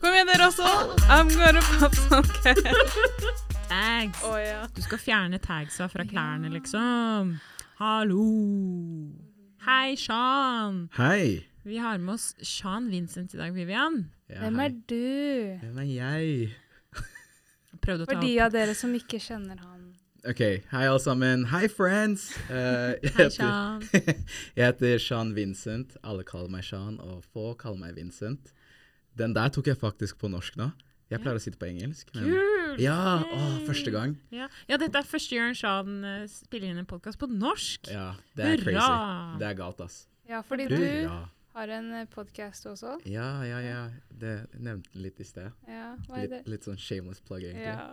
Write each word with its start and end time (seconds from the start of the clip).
Kom 0.00 0.14
igjen, 0.14 0.28
dere 0.30 0.46
også. 0.46 0.66
I'm 1.10 1.30
gonna 1.34 1.62
pop 1.78 1.94
some. 1.94 2.22
Tags. 3.68 4.20
Oh, 4.24 4.36
ja. 4.38 4.66
Du 4.76 4.82
skal 4.82 5.00
fjerne 5.02 5.38
tagsa 5.42 5.88
fra 5.90 6.04
klærne, 6.08 6.50
liksom. 6.52 7.34
Hallo. 7.80 8.24
Hei, 9.66 9.96
Sean. 9.98 10.86
Hei. 10.96 11.42
Vi 11.64 11.76
har 11.82 11.98
med 11.98 12.14
oss 12.14 12.34
Sean 12.42 12.86
Vincent 12.90 13.34
i 13.34 13.40
dag, 13.40 13.52
Vivian. 13.54 14.04
Ja, 14.30 14.40
Hvem 14.44 14.60
er 14.64 14.76
du? 14.88 15.58
Hvem 15.64 15.82
er 15.82 15.90
jeg? 15.90 16.54
Prøvde 17.82 18.06
å 18.06 18.08
ta 18.08 18.14
For 18.14 18.22
de 18.22 18.32
av 18.40 18.54
dere 18.54 18.74
som 18.78 18.94
ikke 18.96 19.20
kjenner 19.22 19.58
han. 19.60 19.82
Ok, 20.28 20.40
hei 20.72 20.84
alle 20.84 21.00
sammen. 21.02 21.44
Hei, 21.52 21.66
friends. 21.72 22.30
Uh, 22.48 22.94
Hei, 23.18 23.28
Sean. 23.34 23.84
jeg 24.56 24.62
heter 24.64 24.98
Sean 25.02 25.34
Vincent. 25.36 25.98
Alle 26.02 26.24
kaller 26.26 26.50
meg 26.54 26.64
Sean, 26.66 26.96
og 27.02 27.26
få 27.34 27.52
kaller 27.60 27.82
meg 27.82 27.98
Vincent. 27.98 28.54
Den 29.18 29.34
der 29.36 29.50
tok 29.54 29.66
jeg 29.70 29.78
faktisk 29.80 30.18
på 30.20 30.30
norsk 30.30 30.56
nå. 30.60 30.70
Jeg 31.08 31.22
pleier 31.22 31.38
å 31.38 31.40
sitte 31.40 31.56
på 31.60 31.64
engelsk. 31.70 32.10
Men 32.14 32.26
Kult! 32.28 32.82
ja, 32.84 32.98
å, 33.24 33.38
første 33.64 33.90
gang. 33.94 34.12
Ja. 34.34 34.46
ja, 34.68 34.76
dette 34.80 35.00
er 35.00 35.06
første 35.08 35.38
gang 35.38 35.54
Sean 35.56 36.02
eh, 36.04 36.26
spiller 36.28 36.68
inn 36.74 36.82
en 36.82 36.88
podkast 36.90 37.16
på 37.20 37.30
norsk. 37.32 37.88
Ja, 37.88 38.10
det 38.36 38.44
er 38.44 38.60
Hurra! 38.60 38.84
crazy. 38.84 39.40
Det 39.40 39.48
er 39.48 39.56
galt, 39.62 39.80
ass. 39.86 40.02
Ja, 40.28 40.42
fordi 40.44 40.66
du 40.68 40.76
Hurra. 40.76 41.16
har 41.56 41.72
en 41.78 41.88
podkast 42.12 42.68
også. 42.68 42.98
Ja, 43.08 43.30
ja, 43.48 43.62
ja. 43.64 43.78
Det 44.20 44.34
jeg 44.36 44.60
nevnte 44.68 45.00
litt 45.00 45.24
i 45.24 45.26
sted. 45.26 45.48
Ja, 45.66 45.94
hva 46.04 46.20
er 46.20 46.26
Litt, 46.26 46.34
det? 46.36 46.42
litt 46.52 46.68
sånn 46.68 46.76
shameless 46.78 47.24
plug, 47.24 47.48
egentlig. 47.48 47.72
Ja. 47.72 47.88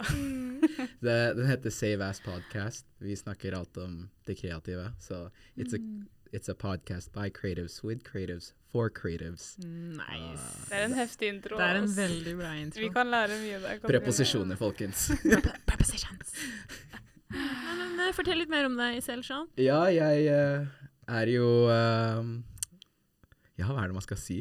Det, 1.05 1.16
den 1.38 1.45
heter 1.47 1.72
Save 1.72 2.03
Ass 2.11 2.19
Podcast. 2.25 2.83
Vi 3.00 3.16
snakker 3.16 3.55
alt 3.55 3.78
om 3.80 4.09
det 4.28 4.35
kreative. 4.39 4.89
Så 5.00 5.30
it's, 5.55 5.75
a, 5.78 5.80
it's 6.36 6.50
a 6.50 6.53
podcast 6.53 7.14
by 7.14 7.30
creatives 7.30 7.81
with 7.81 8.03
creatives 8.03 8.52
for 8.72 8.89
creatives. 8.89 9.55
Nice. 9.59 10.67
Det 10.69 10.75
er 10.75 10.86
en 10.89 10.94
heftig 10.94 11.30
intro. 11.31 11.58
Det 11.58 11.67
er 11.67 11.78
en 11.80 11.91
veldig 11.95 12.33
bra 12.38 12.50
intro. 12.59 12.81
Vi 12.83 12.89
kan 12.91 13.08
lære 13.08 13.38
mye 13.39 13.59
der. 13.64 13.80
Preposisjoner, 13.88 14.59
folkens. 14.59 15.06
Prepositions. 15.69 16.36
Nei, 17.31 17.75
men 17.80 18.03
eh, 18.03 18.11
Fortell 18.16 18.41
litt 18.44 18.52
mer 18.52 18.67
om 18.67 18.75
deg 18.80 19.00
selv, 19.03 19.23
Sean. 19.28 19.47
ja, 19.59 19.80
jeg 19.91 20.28
uh, 20.28 20.67
er 21.19 21.31
jo 21.31 21.47
uh, 21.72 22.28
Ja, 23.56 23.72
hva 23.72 23.81
er 23.81 23.89
det 23.89 23.97
man 23.97 24.06
skal 24.06 24.19
si? 24.19 24.39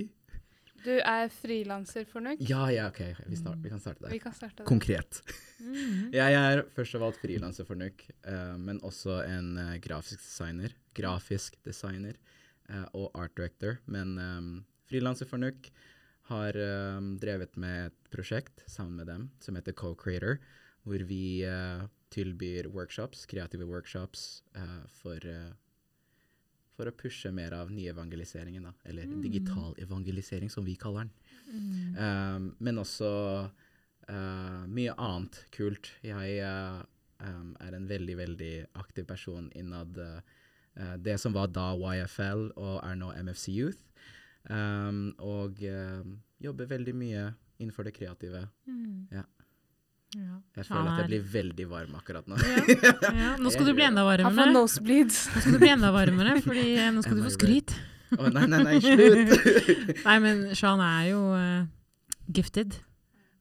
Du 0.85 0.93
er 0.99 1.31
frilanser 1.33 2.05
for 2.09 2.25
NUK. 2.25 2.43
Ja, 2.49 2.67
ja, 2.73 2.89
OK. 2.91 3.01
Vi, 3.27 3.39
start, 3.41 3.59
vi 3.65 3.73
kan 3.73 3.81
starte 3.81 4.11
Vi 4.13 4.21
kan 4.21 4.35
starte 4.37 4.63
der. 4.63 4.69
Konkret. 4.69 5.23
Mhm. 5.59 6.11
Jeg 6.21 6.37
er 6.37 6.65
først 6.77 6.99
og 6.99 7.05
fremst 7.07 7.25
frilanser 7.25 7.69
for 7.69 7.81
NUK, 7.81 8.05
uh, 8.29 8.55
men 8.61 8.83
også 8.85 9.23
en 9.25 9.55
uh, 9.57 9.73
grafisk 9.85 10.21
designer. 10.21 10.77
Grafisk 10.95 11.57
designer 11.65 12.21
uh, 12.69 12.85
og 12.93 13.11
art 13.15 13.33
director. 13.37 13.81
Men 13.87 14.19
um, 14.21 14.53
frilanser 14.91 15.31
for 15.31 15.41
NUK 15.41 15.73
har 16.29 16.57
um, 16.57 17.15
drevet 17.21 17.57
med 17.61 17.91
et 17.91 18.13
prosjekt 18.13 18.65
sammen 18.71 19.01
med 19.01 19.09
dem 19.13 19.27
som 19.45 19.57
heter 19.59 19.77
Co-Creator, 19.77 20.39
hvor 20.85 21.05
vi 21.09 21.43
eh, 21.49 21.85
tilbyr 22.15 22.69
workshops, 22.73 23.27
kreative 23.27 23.67
workshops, 23.69 24.43
eh, 24.57 24.83
for, 25.01 25.27
eh, 25.27 25.53
for 26.75 26.91
å 26.91 26.95
pushe 26.97 27.31
mer 27.35 27.55
av 27.57 27.71
nyevangeliseringen, 27.73 28.67
da. 28.67 28.73
Eller 28.91 29.11
digital 29.23 29.77
evangelisering, 29.79 30.51
som 30.51 30.67
vi 30.67 30.75
kaller 30.81 31.07
den. 31.07 31.13
Um, 31.95 32.49
men 32.59 32.81
også 32.83 33.11
uh, 33.47 34.65
mye 34.67 34.95
annet 34.99 35.39
kult. 35.55 35.93
Jeg 36.05 36.41
uh, 36.43 36.83
um, 37.23 37.53
er 37.63 37.77
en 37.79 37.87
veldig, 37.91 38.17
veldig 38.19 38.55
aktiv 38.83 39.07
person 39.07 39.51
innad 39.55 40.01
uh, 40.01 40.97
det 40.99 41.15
som 41.23 41.35
var 41.37 41.53
da 41.55 41.71
YFL 41.79 42.49
og 42.59 42.77
er 42.83 42.99
nå 42.99 43.13
MFC 43.23 43.53
Youth. 43.55 43.87
Um, 44.51 45.15
og 45.23 45.63
jobber 46.43 46.69
veldig 46.69 46.95
mye 46.99 47.29
innenfor 47.63 47.87
det 47.87 47.95
kreative. 47.97 48.49
Mm. 48.67 49.07
Ja. 49.15 49.23
Ja. 50.15 50.37
Jeg 50.55 50.67
føler 50.69 50.91
at 50.93 51.01
jeg 51.03 51.11
blir 51.11 51.25
veldig 51.33 51.67
varm 51.71 51.97
akkurat 51.99 52.29
nå. 52.31 52.39
ja. 52.39 53.33
Nå 53.41 53.51
skal 53.51 53.67
du 53.67 53.73
bli 53.75 53.87
enda 53.87 54.05
varmere. 54.11 54.47
Nå 54.55 54.67
skal 54.71 55.57
du 55.57 55.59
bli 55.59 55.73
enda 55.75 55.91
varmere, 55.95 56.37
fordi 56.45 56.67
eh, 56.79 56.93
nå 56.95 57.03
skal 57.03 57.19
du 57.19 57.25
få 57.27 57.35
skryt. 57.35 57.75
Oh, 58.15 58.29
nei, 58.31 58.45
nei, 58.47 58.61
nei, 58.63 58.77
slutt! 58.79 59.33
Nei, 60.07 60.17
men 60.23 60.43
Sean 60.55 60.79
er 60.85 61.09
jo 61.09 61.23
uh, 61.35 61.65
gifted. 62.31 62.77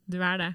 Du 0.09 0.17
er 0.17 0.39
det. 0.41 0.47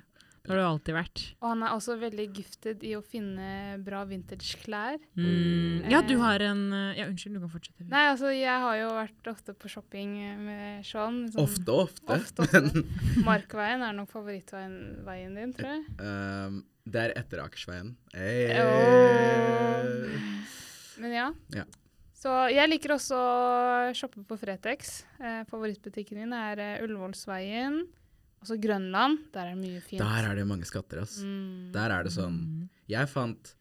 Det 0.48 0.54
har 0.54 0.62
du 0.62 0.64
alltid 0.64 0.94
vært. 0.96 1.22
Og 1.42 1.48
han 1.52 1.62
er 1.66 1.74
også 1.76 1.94
veldig 2.00 2.24
gifted 2.38 2.84
i 2.88 2.94
å 2.96 3.02
finne 3.04 3.76
bra 3.84 4.00
vintage-klær. 4.08 4.96
Mm. 5.18 5.84
Ja, 5.92 6.00
du 6.08 6.14
har 6.22 6.40
en 6.46 6.62
eh, 6.72 6.96
Ja, 7.02 7.06
unnskyld, 7.10 7.36
du 7.36 7.42
kan 7.44 7.52
fortsette. 7.52 7.84
Nei, 7.92 8.06
altså, 8.14 8.32
jeg 8.32 8.62
har 8.64 8.78
jo 8.80 8.88
vært 8.96 9.30
ofte 9.34 9.52
på 9.60 9.68
shopping 9.68 10.16
med 10.46 10.86
Sean. 10.88 11.26
sånn- 11.28 11.44
Ofte, 11.44 11.76
ofte. 11.84 12.16
Ofte, 12.16 12.48
ofte. 12.48 12.84
Markveien 13.28 13.84
er 13.84 13.92
nok 14.00 14.08
favorittveien 14.16 15.36
din, 15.36 15.52
tror 15.52 15.68
jeg. 15.76 15.84
Um, 16.00 16.62
det 16.88 17.02
er 17.04 17.14
etter 17.20 17.44
Akersveien. 17.44 17.92
Hey. 18.16 18.48
Men 20.98 21.12
ja. 21.14 21.28
Ja. 21.54 21.64
Så 22.18 22.32
jeg 22.50 22.66
liker 22.72 22.96
også 22.96 23.14
å 23.14 23.92
shoppe 23.94 24.24
på 24.26 24.38
Fretex. 24.40 25.04
Eh, 25.22 25.44
favorittbutikken 25.50 26.18
min 26.18 26.32
er 26.34 26.58
eh, 26.58 26.80
Ullevålsveien. 26.82 27.84
Også 28.44 28.58
Grønland. 28.62 29.18
Der 29.34 29.46
er 29.46 29.54
det 29.54 29.60
mye 29.60 29.80
fint. 29.84 30.02
Der 30.02 30.28
er 30.30 30.36
det 30.38 30.44
mange 30.46 30.66
skatter, 30.68 31.02
ass. 31.02 31.18
Mm. 31.22 31.70
Der 31.74 31.94
er 31.94 32.04
det 32.06 32.12
sånn 32.14 32.36
Mm. 32.38 32.68
Jeg 32.88 33.08
fant 33.10 33.54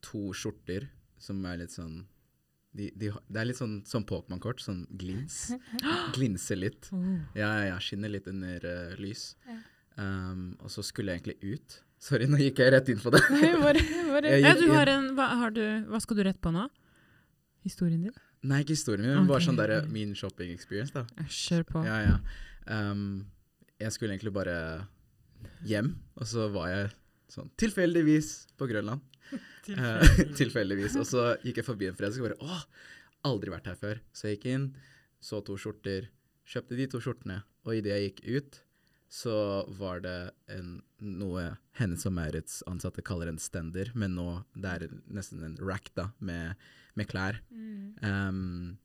to 0.00 0.32
skjorter 0.32 0.88
som 1.18 1.44
er 1.44 1.58
litt 1.62 1.74
sånn 1.74 2.04
de, 2.76 2.90
de, 2.94 3.08
Det 3.08 3.40
er 3.40 3.46
litt 3.48 3.56
sånn 3.56 3.78
som 3.88 4.04
Pokémon-kort, 4.04 4.60
sånn 4.60 4.84
glins. 5.00 5.54
Glinser 6.16 6.58
litt. 6.60 6.90
Oh. 6.92 7.06
Ja, 7.34 7.48
ja, 7.56 7.70
ja, 7.70 7.78
skinner 7.80 8.12
litt 8.12 8.28
under 8.28 8.60
uh, 8.68 8.94
lys. 9.00 9.30
Um, 9.96 10.58
og 10.60 10.68
så 10.70 10.84
skulle 10.84 11.14
jeg 11.14 11.22
egentlig 11.22 11.56
ut. 11.56 11.78
Sorry, 11.98 12.26
nå 12.28 12.36
gikk 12.36 12.60
jeg 12.60 12.74
rett 12.74 12.90
inn 12.92 13.00
på 13.00 13.12
det. 13.14 13.22
bare, 13.62 13.80
bare. 14.12 14.34
Ja, 14.42 14.52
du 14.58 14.68
har 14.74 14.90
en 14.92 15.14
hva, 15.16 15.30
har 15.40 15.56
du, 15.56 15.64
hva 15.88 16.02
skal 16.04 16.20
du 16.20 16.26
rett 16.28 16.40
på 16.44 16.52
nå? 16.52 16.66
Historien 17.64 18.04
din? 18.04 18.18
Nei, 18.46 18.60
ikke 18.62 18.76
historien 18.76 19.08
min, 19.08 19.16
men 19.22 19.30
bare 19.30 19.42
sånn 19.42 19.56
der, 19.58 19.78
min 19.90 20.12
shopping 20.14 20.52
experience, 20.52 20.92
da. 20.94 21.06
Kjør 21.32 21.64
på. 21.72 21.86
Ja, 21.88 21.96
ja. 22.04 22.18
Um, 22.68 23.24
jeg 23.80 23.92
skulle 23.94 24.14
egentlig 24.14 24.34
bare 24.34 24.56
hjem, 25.66 25.92
og 26.16 26.28
så 26.28 26.48
var 26.52 26.70
jeg 26.72 26.90
sånn 27.32 27.50
tilfeldigvis 27.60 28.32
på 28.58 28.70
Grønland. 28.72 29.04
Eh, 29.66 30.18
tilfeldigvis. 30.38 30.94
Og 31.00 31.08
så 31.10 31.22
gikk 31.42 31.56
jeg 31.58 31.66
forbi 31.66 31.88
en 31.88 31.96
fredag 31.98 32.20
og 32.20 32.28
bare 32.28 32.36
Åh, 32.46 32.60
aldri 33.26 33.50
vært 33.50 33.66
her 33.66 33.74
før. 33.80 33.98
Så 34.14 34.28
jeg 34.28 34.36
gikk 34.36 34.44
inn, 34.52 34.66
så 35.18 35.40
to 35.42 35.56
skjorter, 35.58 36.06
kjøpte 36.46 36.78
de 36.78 36.86
to 36.92 37.00
skjortene, 37.02 37.40
og 37.66 37.74
idet 37.74 37.96
jeg 37.96 38.12
gikk 38.12 38.20
ut, 38.36 38.60
så 39.10 39.64
var 39.78 40.04
det 40.04 40.14
en, 40.54 40.76
noe 41.02 41.48
Hennes 41.80 42.06
og 42.06 42.14
Maurits 42.14 42.60
ansatte 42.70 43.02
kaller 43.02 43.32
en 43.32 43.42
stender, 43.42 43.90
men 43.98 44.14
nå 44.14 44.28
det 44.54 44.72
er 44.76 44.96
nesten 45.18 45.42
en 45.42 45.58
rack 45.58 45.90
da, 45.98 46.12
med, 46.18 46.54
med 46.94 47.10
klær. 47.10 47.42
Um, 47.50 48.78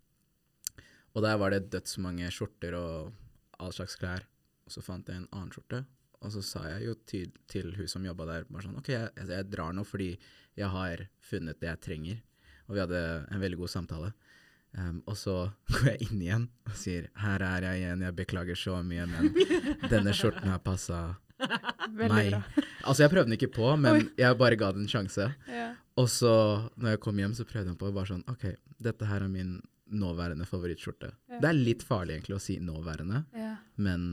og 1.14 1.26
der 1.26 1.38
var 1.42 1.54
det 1.54 1.68
dødsmange 1.74 2.30
skjorter 2.34 2.78
og 2.78 3.62
all 3.62 3.74
slags 3.76 3.98
klær. 4.02 4.26
Og 4.66 4.72
så 4.76 4.84
fant 4.86 5.08
jeg 5.10 5.18
en 5.22 5.28
annen 5.32 5.52
skjorte, 5.54 5.84
og 6.22 6.32
så 6.36 6.42
sa 6.46 6.62
jeg 6.70 6.86
jo 6.86 6.94
til, 7.10 7.32
til 7.50 7.72
hun 7.80 7.88
som 7.90 8.04
jobba 8.06 8.28
der, 8.30 8.44
bare 8.50 8.64
sånn 8.68 8.78
OK, 8.78 8.92
jeg, 8.94 9.10
jeg 9.26 9.48
drar 9.50 9.74
nå 9.74 9.84
fordi 9.88 10.12
jeg 10.60 10.68
har 10.70 11.06
funnet 11.26 11.58
det 11.62 11.72
jeg 11.72 11.82
trenger. 11.88 12.20
Og 12.70 12.76
vi 12.78 12.84
hadde 12.84 13.00
en 13.34 13.42
veldig 13.42 13.58
god 13.64 13.72
samtale. 13.74 14.12
Um, 14.78 15.02
og 15.10 15.18
så 15.20 15.34
går 15.74 15.88
jeg 15.90 16.06
inn 16.12 16.22
igjen 16.24 16.46
og 16.70 16.76
sier 16.80 17.10
her 17.20 17.44
er 17.44 17.66
jeg 17.68 17.82
igjen, 17.82 18.06
jeg 18.06 18.16
beklager 18.22 18.56
så 18.60 18.78
mye, 18.86 19.08
men 19.10 19.34
denne 19.92 20.14
skjorten 20.16 20.48
har 20.54 20.62
passa 20.64 21.02
meg. 21.98 22.38
Altså, 22.86 23.02
jeg 23.04 23.12
prøvde 23.12 23.28
den 23.32 23.36
ikke 23.40 23.52
på, 23.58 23.68
men 23.82 24.06
jeg 24.20 24.38
bare 24.40 24.56
ga 24.62 24.70
den 24.78 24.86
en 24.86 24.92
sjanse. 24.94 25.26
Ja. 25.50 25.72
Og 26.00 26.08
så, 26.14 26.32
når 26.80 26.94
jeg 26.96 27.02
kom 27.04 27.18
hjem, 27.20 27.34
så 27.36 27.44
prøvde 27.50 27.74
jeg 27.74 27.80
på 27.82 27.90
bare 27.98 28.12
sånn 28.14 28.24
OK, 28.32 28.46
dette 28.82 29.10
her 29.10 29.26
er 29.26 29.32
min 29.34 29.58
nåværende 29.92 30.46
favorittskjorte. 30.48 31.10
Ja. 31.34 31.42
Det 31.44 31.50
er 31.50 31.58
litt 31.58 31.84
farlig 31.84 32.16
egentlig 32.20 32.38
å 32.38 32.44
si 32.46 32.60
nåværende, 32.64 33.26
Ja. 33.36 33.56
men 33.76 34.06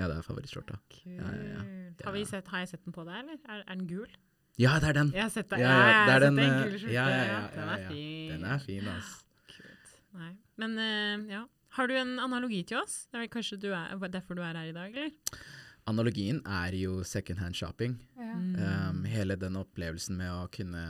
ja, 0.00 0.08
det 0.08 0.16
er 0.16 0.26
favorittskjorta. 0.26 0.80
Kult. 0.96 1.14
Ja, 1.14 1.30
ja, 1.44 1.62
Har, 2.02 2.16
vi 2.16 2.24
sett, 2.28 2.50
har 2.50 2.64
jeg 2.64 2.72
sett 2.72 2.84
den 2.86 2.96
på 2.96 3.06
deg, 3.06 3.22
eller? 3.22 3.38
Er, 3.46 3.62
er 3.62 3.76
den 3.76 3.86
gul? 3.90 4.18
Ja, 4.60 4.74
det 4.82 4.90
er 4.90 4.98
den! 4.98 5.14
Jeg 5.16 5.24
har 5.26 5.32
sett 5.36 5.48
den. 5.52 5.62
Ja, 5.62 5.76
ja, 5.78 6.02
det 6.08 6.16
er 6.16 6.26
den, 6.26 6.40
den 6.40 6.50
eh, 6.50 6.58
gule 6.64 6.82
skjorte. 6.82 6.96
ja, 6.96 7.06
ja, 7.12 7.22
ja, 7.28 7.40
den 7.54 7.72
er 7.76 7.86
fin. 7.86 8.34
Den 8.34 8.50
er 8.50 8.64
fin, 8.64 8.90
ass. 8.96 9.14
Kult. 9.54 9.96
Nei. 10.18 10.34
Men 10.60 10.76
uh, 10.80 11.30
ja. 11.36 11.46
Har 11.76 11.86
du 11.86 11.94
en 11.94 12.16
analogi 12.18 12.64
til 12.66 12.80
oss? 12.80 13.04
Det 13.06 13.20
er 13.20 13.22
vel 13.28 13.30
kanskje 13.30 13.60
du 13.62 13.68
er, 13.70 13.92
derfor 14.10 14.34
du 14.34 14.42
er 14.42 14.56
her 14.58 14.72
i 14.72 14.74
dag, 14.74 14.90
eller? 14.90 15.44
analogien 15.90 16.40
er 16.46 16.74
jo 16.78 17.00
secondhand 17.06 17.56
shopping. 17.56 17.96
Ja. 18.18 18.34
Mm. 18.34 18.54
Um, 18.56 19.04
hele 19.10 19.36
den 19.40 19.58
opplevelsen 19.60 20.18
med 20.20 20.32
å 20.32 20.48
kunne 20.52 20.84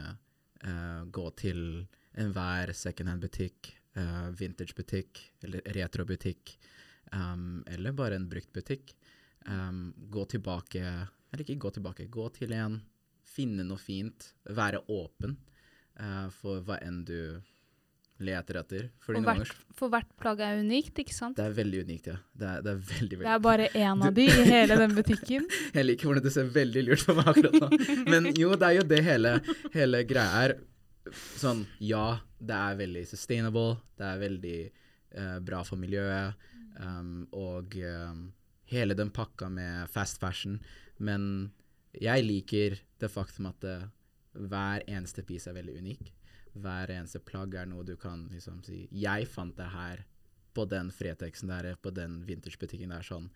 uh, 0.65 1.03
gå 1.07 1.27
til 1.41 1.63
enhver 2.21 2.73
secondhand-butikk, 2.77 3.73
uh, 3.99 4.31
vintage-butikk 4.37 5.23
eller 5.47 5.65
retro-butikk, 5.77 6.57
um, 7.15 7.63
eller 7.71 7.97
bare 7.97 8.19
en 8.19 8.29
brukt 8.31 8.53
butikk. 8.57 8.95
Um, 9.49 9.93
gå 10.13 10.25
tilbake, 10.29 10.83
eller 11.33 11.45
ikke 11.45 11.61
gå 11.63 11.71
tilbake, 11.79 12.09
gå 12.13 12.27
til 12.35 12.53
en, 12.53 12.81
finne 13.25 13.65
noe 13.65 13.81
fint, 13.81 14.33
være 14.45 14.83
åpen 14.93 15.39
uh, 16.01 16.29
for 16.35 16.61
hva 16.67 16.77
enn 16.85 17.05
du 17.09 17.41
leter 18.21 18.59
etter. 18.61 18.89
Fordi 19.01 19.23
for, 19.23 19.39
hvert, 19.39 19.61
for 19.77 19.93
hvert 19.93 20.11
plagg 20.21 20.43
er 20.45 20.61
unikt, 20.61 20.99
ikke 21.03 21.15
sant? 21.17 21.39
det 21.39 21.47
er 21.49 21.55
veldig 21.57 21.85
unikt, 21.87 22.11
ja. 22.13 22.17
Det 22.37 22.49
er, 22.49 22.65
det 22.65 22.73
er 22.73 22.83
veldig, 22.91 23.21
Det 23.23 23.31
er 23.35 23.45
bare 23.47 23.69
én 23.85 24.05
av 24.07 24.17
de 24.17 24.27
i 24.29 24.49
hele 24.49 24.77
den 24.83 24.97
butikken. 24.99 25.47
Jeg 25.75 25.87
liker 25.87 26.11
hvordan 26.11 26.27
det 26.27 26.35
ser 26.35 26.51
veldig 26.57 26.85
lurt 26.89 27.07
på 27.09 27.17
meg 27.17 27.31
akkurat 27.33 27.57
nå. 27.65 27.71
Men 28.11 28.29
jo, 28.37 28.53
det 28.61 28.69
er 28.69 28.77
jo 28.77 28.89
det 28.93 29.01
hele, 29.07 29.37
hele 29.77 30.03
greia 30.09 30.45
er. 30.45 30.57
Sånn, 31.41 31.65
ja, 31.83 32.21
det 32.39 32.57
er 32.57 32.77
veldig 32.79 33.07
sustainable, 33.09 33.81
det 33.99 34.07
er 34.07 34.21
veldig 34.21 34.59
uh, 34.69 35.39
bra 35.45 35.63
for 35.67 35.81
miljøet, 35.81 36.51
um, 36.77 37.25
og 37.35 37.75
um, 37.81 38.21
hele 38.71 38.95
den 38.95 39.11
pakka 39.11 39.49
med 39.53 39.91
fast 39.91 40.21
fashion. 40.23 40.61
Men 40.97 41.51
jeg 41.97 42.25
liker 42.25 42.79
det 43.01 43.11
faktum 43.11 43.51
at 43.51 43.61
det, 43.65 43.79
hver 44.33 44.85
eneste 44.87 45.25
piece 45.27 45.51
er 45.51 45.57
veldig 45.59 45.79
unik. 45.83 46.13
Hver 46.61 46.93
eneste 46.95 47.23
plagg 47.23 47.55
er 47.59 47.69
noe 47.71 47.87
du 47.87 47.95
kan 47.99 48.25
liksom 48.33 48.59
si 48.67 48.83
Jeg 48.91 49.29
fant 49.31 49.57
det 49.59 49.69
her 49.71 50.05
på 50.55 50.65
den 50.67 50.91
Fretexen 50.91 51.51
der, 51.51 51.77
på 51.79 51.93
den 51.95 52.21
vintagebutikken 52.27 52.91
der, 52.91 53.07
sånn. 53.07 53.29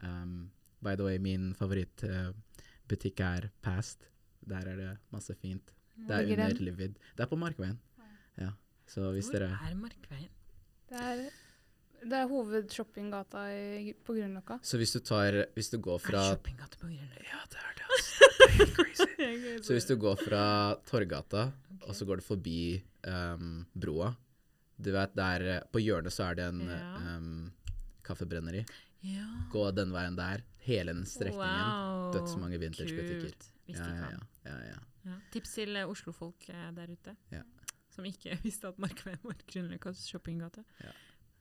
Um, 0.00 0.50
by 0.80 0.96
the 0.96 1.04
way, 1.04 1.20
min 1.20 1.52
favorittbutikk 1.58 3.20
er 3.20 3.50
Past. 3.64 4.08
Der 4.48 4.66
er 4.66 4.80
det 4.80 4.92
masse 5.12 5.36
fint. 5.38 5.74
Det 6.08 6.16
er 6.16 6.32
under? 6.32 6.62
Livid. 6.64 6.96
Det 7.16 7.24
er 7.24 7.30
på 7.30 7.38
Markveien. 7.38 7.78
Ja. 8.40 8.54
Så 8.88 9.12
hvis 9.14 9.28
Hvor 9.30 9.38
dere 9.38 9.58
er 9.68 9.76
Markveien? 9.78 10.32
Det 10.88 11.00
er, 11.00 11.20
det 12.02 12.18
er 12.18 12.28
hovedshoppinggata 12.30 13.42
på 14.06 14.14
Grünerløkka. 14.16 14.58
Så 14.66 14.78
hvis 14.80 14.92
du 14.96 15.00
tar 15.00 15.36
Hvis 15.54 15.70
du 15.70 15.78
går 15.78 16.00
Er 16.00 16.04
fra 16.06 16.22
det 16.22 16.36
shoppinggate 16.36 16.80
på 16.80 16.90
Grünerløkka? 16.90 17.26
Ja, 17.28 17.42
det 17.52 17.60
er 17.62 17.74
det, 17.78 17.88
altså. 17.96 18.30
Det 18.42 18.68
er 18.68 18.74
crazy. 18.76 19.08
Så 19.66 19.76
hvis 19.76 19.86
du 19.86 19.96
går 19.96 20.16
fra 20.18 20.44
Torgata, 20.88 21.44
og 21.86 21.94
så 21.96 22.06
går 22.08 22.20
du 22.20 22.24
forbi 22.26 22.58
um, 23.06 23.64
broa 23.74 24.12
Du 24.76 24.90
vet, 24.94 25.14
der 25.16 25.46
eh, 25.56 25.60
På 25.72 25.82
hjørnet 25.82 26.12
så 26.14 26.30
er 26.30 26.38
det 26.40 26.48
en 26.50 26.62
Ja. 26.68 27.16
um, 27.16 27.52
kaffebrenneri. 28.02 28.64
Ja. 29.06 29.26
Gå 29.50 29.70
den 29.74 29.92
veien 29.94 30.16
der. 30.18 30.42
Hele 30.62 30.92
den 30.94 31.04
strekningen. 31.06 31.70
Wow. 31.70 32.12
Dødsmange 32.14 32.58
vintagebutikker. 32.58 33.34
Ja, 33.66 33.86
ja, 33.86 34.10
ja, 34.10 34.18
ja, 34.50 34.56
ja. 34.72 34.80
Ja. 35.06 35.16
Tips 35.34 35.54
til 35.54 35.76
Oslofolk 35.76 35.94
Oslo-folk 35.94 36.48
eh, 36.50 36.68
der 36.76 36.90
ute. 36.92 37.16
Ja. 37.30 37.42
Som 37.94 38.06
ikke 38.08 38.38
visste 38.46 38.70
at 38.70 38.78
Markveien 38.82 39.22
var 39.22 39.38
Grünerløkkas 39.46 40.04
shoppinggate. 40.08 40.64
Ja. 40.82 40.92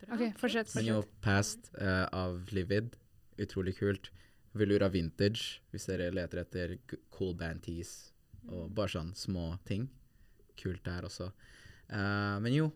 Bra. 0.01 0.15
OK, 0.15 0.25
fortsett. 0.39 0.74
Men 0.75 0.89
jo. 0.89 1.00
Past 1.21 1.71
uh, 1.81 2.07
av 2.12 2.42
Livid, 2.51 2.95
utrolig 3.42 3.77
kult. 3.80 4.12
Velura 4.51 4.89
Vintage, 4.92 5.62
hvis 5.71 5.88
dere 5.88 6.09
leter 6.12 6.42
etter 6.42 6.75
cool 7.13 7.36
band 7.39 7.63
tees 7.63 8.12
og 8.50 8.71
bare 8.75 8.92
sånn 8.92 9.13
små 9.15 9.53
ting. 9.68 9.88
Kult 10.59 10.83
der 10.86 11.07
også. 11.07 11.30
Uh, 11.92 12.38
men 12.44 12.56
jo, 12.56 12.69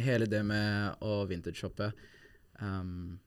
hele 0.00 0.28
det 0.30 0.40
med 0.46 1.02
å 1.04 1.22
vintage-shoppe 1.28 1.90
um, 2.60 3.18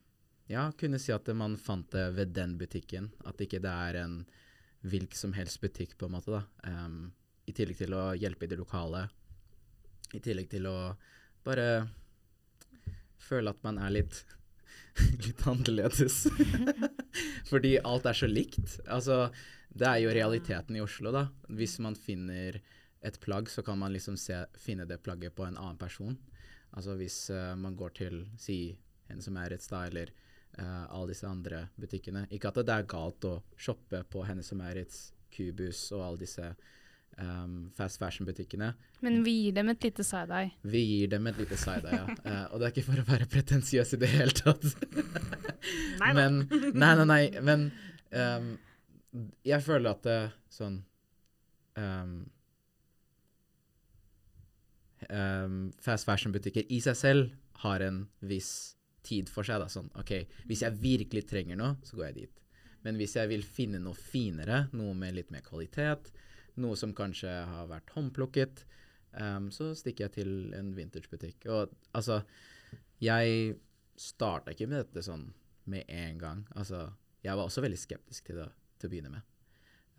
Ja, 0.52 0.68
kunne 0.78 1.00
si 1.02 1.14
at 1.14 1.28
man 1.38 1.58
fant 1.60 1.90
det 1.94 2.10
ved 2.18 2.34
den 2.36 2.58
butikken. 2.60 3.12
At 3.28 3.42
ikke 3.42 3.62
det 3.64 3.72
er 3.72 4.02
en 4.04 4.22
hvilken 4.82 5.18
som 5.18 5.34
helst 5.38 5.62
butikk, 5.62 5.98
på 5.98 6.08
en 6.10 6.16
måte. 6.18 6.34
da. 6.34 6.44
Um, 6.66 7.12
I 7.46 7.54
tillegg 7.54 7.84
til 7.84 7.94
å 7.94 8.12
hjelpe 8.18 8.48
i 8.48 8.52
det 8.52 8.60
lokale. 8.60 9.06
I 10.12 10.20
tillegg 10.20 10.50
til 10.52 10.68
å 10.68 10.78
bare 11.46 11.68
føle 13.22 13.54
at 13.54 13.62
man 13.66 13.80
er 13.82 13.94
litt 14.02 14.24
litt 15.26 15.48
annerledes. 15.48 16.26
Fordi 17.52 17.78
alt 17.80 18.08
er 18.10 18.18
så 18.18 18.30
likt. 18.30 18.80
Altså, 18.88 19.30
det 19.72 19.88
er 19.88 20.02
jo 20.04 20.16
realiteten 20.16 20.76
i 20.76 20.84
Oslo, 20.84 21.14
da. 21.16 21.28
Hvis 21.48 21.78
man 21.84 21.96
finner 21.96 22.60
et 23.02 23.20
plagg, 23.24 23.50
så 23.50 23.64
kan 23.66 23.80
man 23.82 23.94
liksom 23.96 24.18
se, 24.20 24.44
finne 24.60 24.86
det 24.86 25.02
plagget 25.04 25.36
på 25.36 25.46
en 25.48 25.58
annen 25.58 25.80
person. 25.80 26.18
Altså 26.72 26.96
hvis 27.00 27.24
uh, 27.34 27.54
man 27.60 27.76
går 27.76 27.96
til, 27.98 28.20
si, 28.40 28.76
en 29.12 29.24
som 29.24 29.40
er 29.42 29.56
et 29.56 29.64
sted, 29.64 29.90
eller 29.90 30.12
uh, 30.60 30.86
alle 30.88 31.12
disse 31.12 31.28
andre 31.28 31.66
butikkene. 31.80 32.28
Ikke 32.32 32.52
at 32.52 32.62
det 32.62 32.76
er 32.76 32.92
galt 32.92 33.28
å 33.28 33.40
shoppe 33.60 34.04
på 34.12 34.24
Henne 34.28 34.46
som 34.46 34.62
er 34.64 34.84
et 34.84 35.00
Kubus 35.32 35.88
og 35.96 36.06
alle 36.06 36.24
disse 36.26 36.52
um, 37.18 37.70
fast 37.76 38.00
fashion-butikkene. 38.02 38.72
Men 39.06 39.22
vi 39.26 39.34
gir 39.44 39.56
dem 39.58 39.72
et 39.74 39.84
lite 39.84 40.06
side-eye. 40.06 40.52
Vi 40.62 40.82
gir 40.86 41.14
dem 41.14 41.28
et 41.32 41.40
lite 41.42 41.58
side-eye, 41.60 42.02
ja. 42.02 42.18
uh, 42.26 42.44
og 42.52 42.60
det 42.60 42.68
er 42.68 42.76
ikke 42.76 42.88
for 42.90 43.04
å 43.04 43.08
være 43.08 43.30
pretensiøs 43.32 43.96
i 43.98 44.02
det 44.02 44.12
hele 44.12 44.36
tatt. 44.38 44.68
Nei 46.02 46.12
men, 46.18 46.44
nei, 46.74 46.94
nei, 46.98 47.06
nei, 47.06 47.24
men 47.46 47.68
um, 48.18 48.52
jeg 49.46 49.62
føler 49.62 49.92
at 49.92 50.06
det 50.08 50.20
sånn 50.50 50.80
um, 51.78 52.16
ehm, 55.06 55.60
Fast 55.84 56.08
fashion-butikker 56.08 56.72
i 56.74 56.80
seg 56.84 56.98
selv 56.98 57.36
har 57.62 57.84
en 57.86 58.06
viss 58.26 58.52
tid 59.06 59.30
for 59.30 59.46
seg. 59.48 59.62
Da. 59.62 59.70
Sånn, 59.70 59.92
ok, 60.00 60.16
Hvis 60.50 60.64
jeg 60.66 60.80
virkelig 60.82 61.28
trenger 61.30 61.60
noe, 61.60 61.76
så 61.86 62.00
går 62.00 62.10
jeg 62.10 62.18
dit. 62.24 62.42
Men 62.86 62.98
hvis 62.98 63.16
jeg 63.20 63.30
vil 63.30 63.44
finne 63.46 63.82
noe 63.82 63.98
finere, 63.98 64.66
noe 64.74 64.96
med 64.98 65.20
litt 65.20 65.30
mer 65.34 65.44
kvalitet, 65.46 66.10
noe 66.62 66.78
som 66.80 66.94
kanskje 66.98 67.32
har 67.50 67.68
vært 67.72 67.92
håndplukket, 67.98 68.66
Um, 69.12 69.50
så 69.52 69.74
stikker 69.76 70.08
jeg 70.08 70.14
til 70.22 70.32
en 70.56 70.72
vintagebutikk. 70.76 71.46
Og 71.52 71.74
altså, 71.98 72.22
jeg 73.04 73.58
starta 74.00 74.54
ikke 74.54 74.70
med 74.72 74.86
dette 74.86 75.04
sånn 75.06 75.28
med 75.72 75.84
en 75.92 76.22
gang. 76.22 76.46
Altså, 76.56 76.86
jeg 77.22 77.36
var 77.38 77.50
også 77.50 77.64
veldig 77.66 77.80
skeptisk 77.80 78.30
til 78.30 78.40
det 78.42 78.48
til 78.80 78.88
å 78.90 78.94
begynne 78.94 79.14
med. 79.18 79.28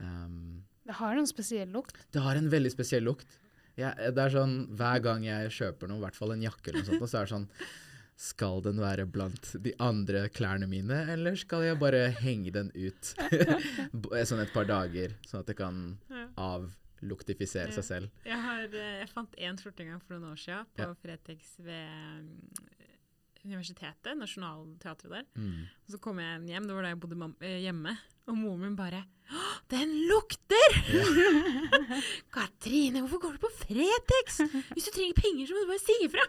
Um, 0.01 0.65
Det 0.89 0.97
har 0.99 1.19
en 1.19 1.29
spesiell 1.29 1.71
lukt. 1.71 1.99
det 2.11 2.25
har 2.25 2.41
en 2.41 2.51
veldig 2.51 2.73
spesiell 2.73 3.05
lukt. 3.07 3.39
Jeg, 3.77 3.95
det 4.17 4.21
er 4.21 4.33
sånn, 4.33 4.57
Hver 4.77 5.05
gang 5.05 5.23
jeg 5.25 5.53
kjøper 5.55 5.89
noe, 5.89 6.01
i 6.01 6.05
hvert 6.07 6.19
fall 6.19 6.35
en 6.35 6.43
jakke, 6.45 6.73
eller 6.73 6.83
noe 6.83 6.99
sånt, 6.99 7.13
så 7.13 7.21
er 7.21 7.29
det 7.29 7.35
sånn 7.37 7.47
Skal 8.23 8.61
den 8.63 8.79
være 8.79 9.03
blant 9.11 9.49
de 9.65 9.73
andre 9.83 10.29
klærne 10.31 10.69
mine, 10.71 11.01
eller 11.11 11.35
skal 11.41 11.65
jeg 11.67 11.79
bare 11.81 12.05
henge 12.21 12.53
den 12.55 12.69
ut 12.77 13.09
sånn 14.31 14.45
et 14.45 14.53
par 14.55 14.69
dager, 14.69 15.17
sånn 15.27 15.43
at 15.43 15.51
det 15.51 15.57
kan 15.59 15.81
avluktifisere 16.39 17.75
seg 17.75 17.89
selv? 17.89 18.13
Jeg, 18.29 18.39
har, 18.45 18.69
eh, 18.71 19.01
jeg 19.03 19.11
fant 19.11 19.35
én 19.43 19.59
skjorte 19.59 19.83
en 19.83 19.95
gang 19.97 20.05
for 20.05 20.15
noen 20.15 20.37
år 20.37 20.43
siden 20.45 20.71
på 20.77 20.87
Ja. 20.87 20.95
Fretex 21.03 21.57
ved 21.67 22.23
mm, 22.23 22.71
universitetet, 23.45 24.15
Nationaltheatret 24.19 25.11
der. 25.11 25.25
Mm. 25.35 25.65
Og 25.87 25.95
så 25.95 25.99
kom 26.03 26.21
jeg 26.23 26.43
hjem, 26.53 26.67
det 26.69 26.77
var 26.77 26.87
da 26.87 26.93
jeg 26.93 27.01
bodde 27.03 27.29
eh, 27.43 27.59
hjemme, 27.65 27.95
og 28.31 28.39
moren 28.39 28.63
min 28.63 28.77
bare 28.79 29.03
«Åh, 29.33 29.55
Den 29.73 29.91
lukter! 30.11 30.75
Katrine, 32.35 33.01
hvorfor 33.03 33.23
går 33.23 33.37
du 33.37 33.41
på 33.43 33.51
Fretex? 33.63 34.43
Hvis 34.75 34.87
du 34.87 34.93
trenger 34.95 35.17
penger, 35.19 35.49
så 35.49 35.57
må 35.57 35.65
du 35.65 35.73
bare 35.73 35.83
si 35.83 35.97
ifra! 36.07 36.27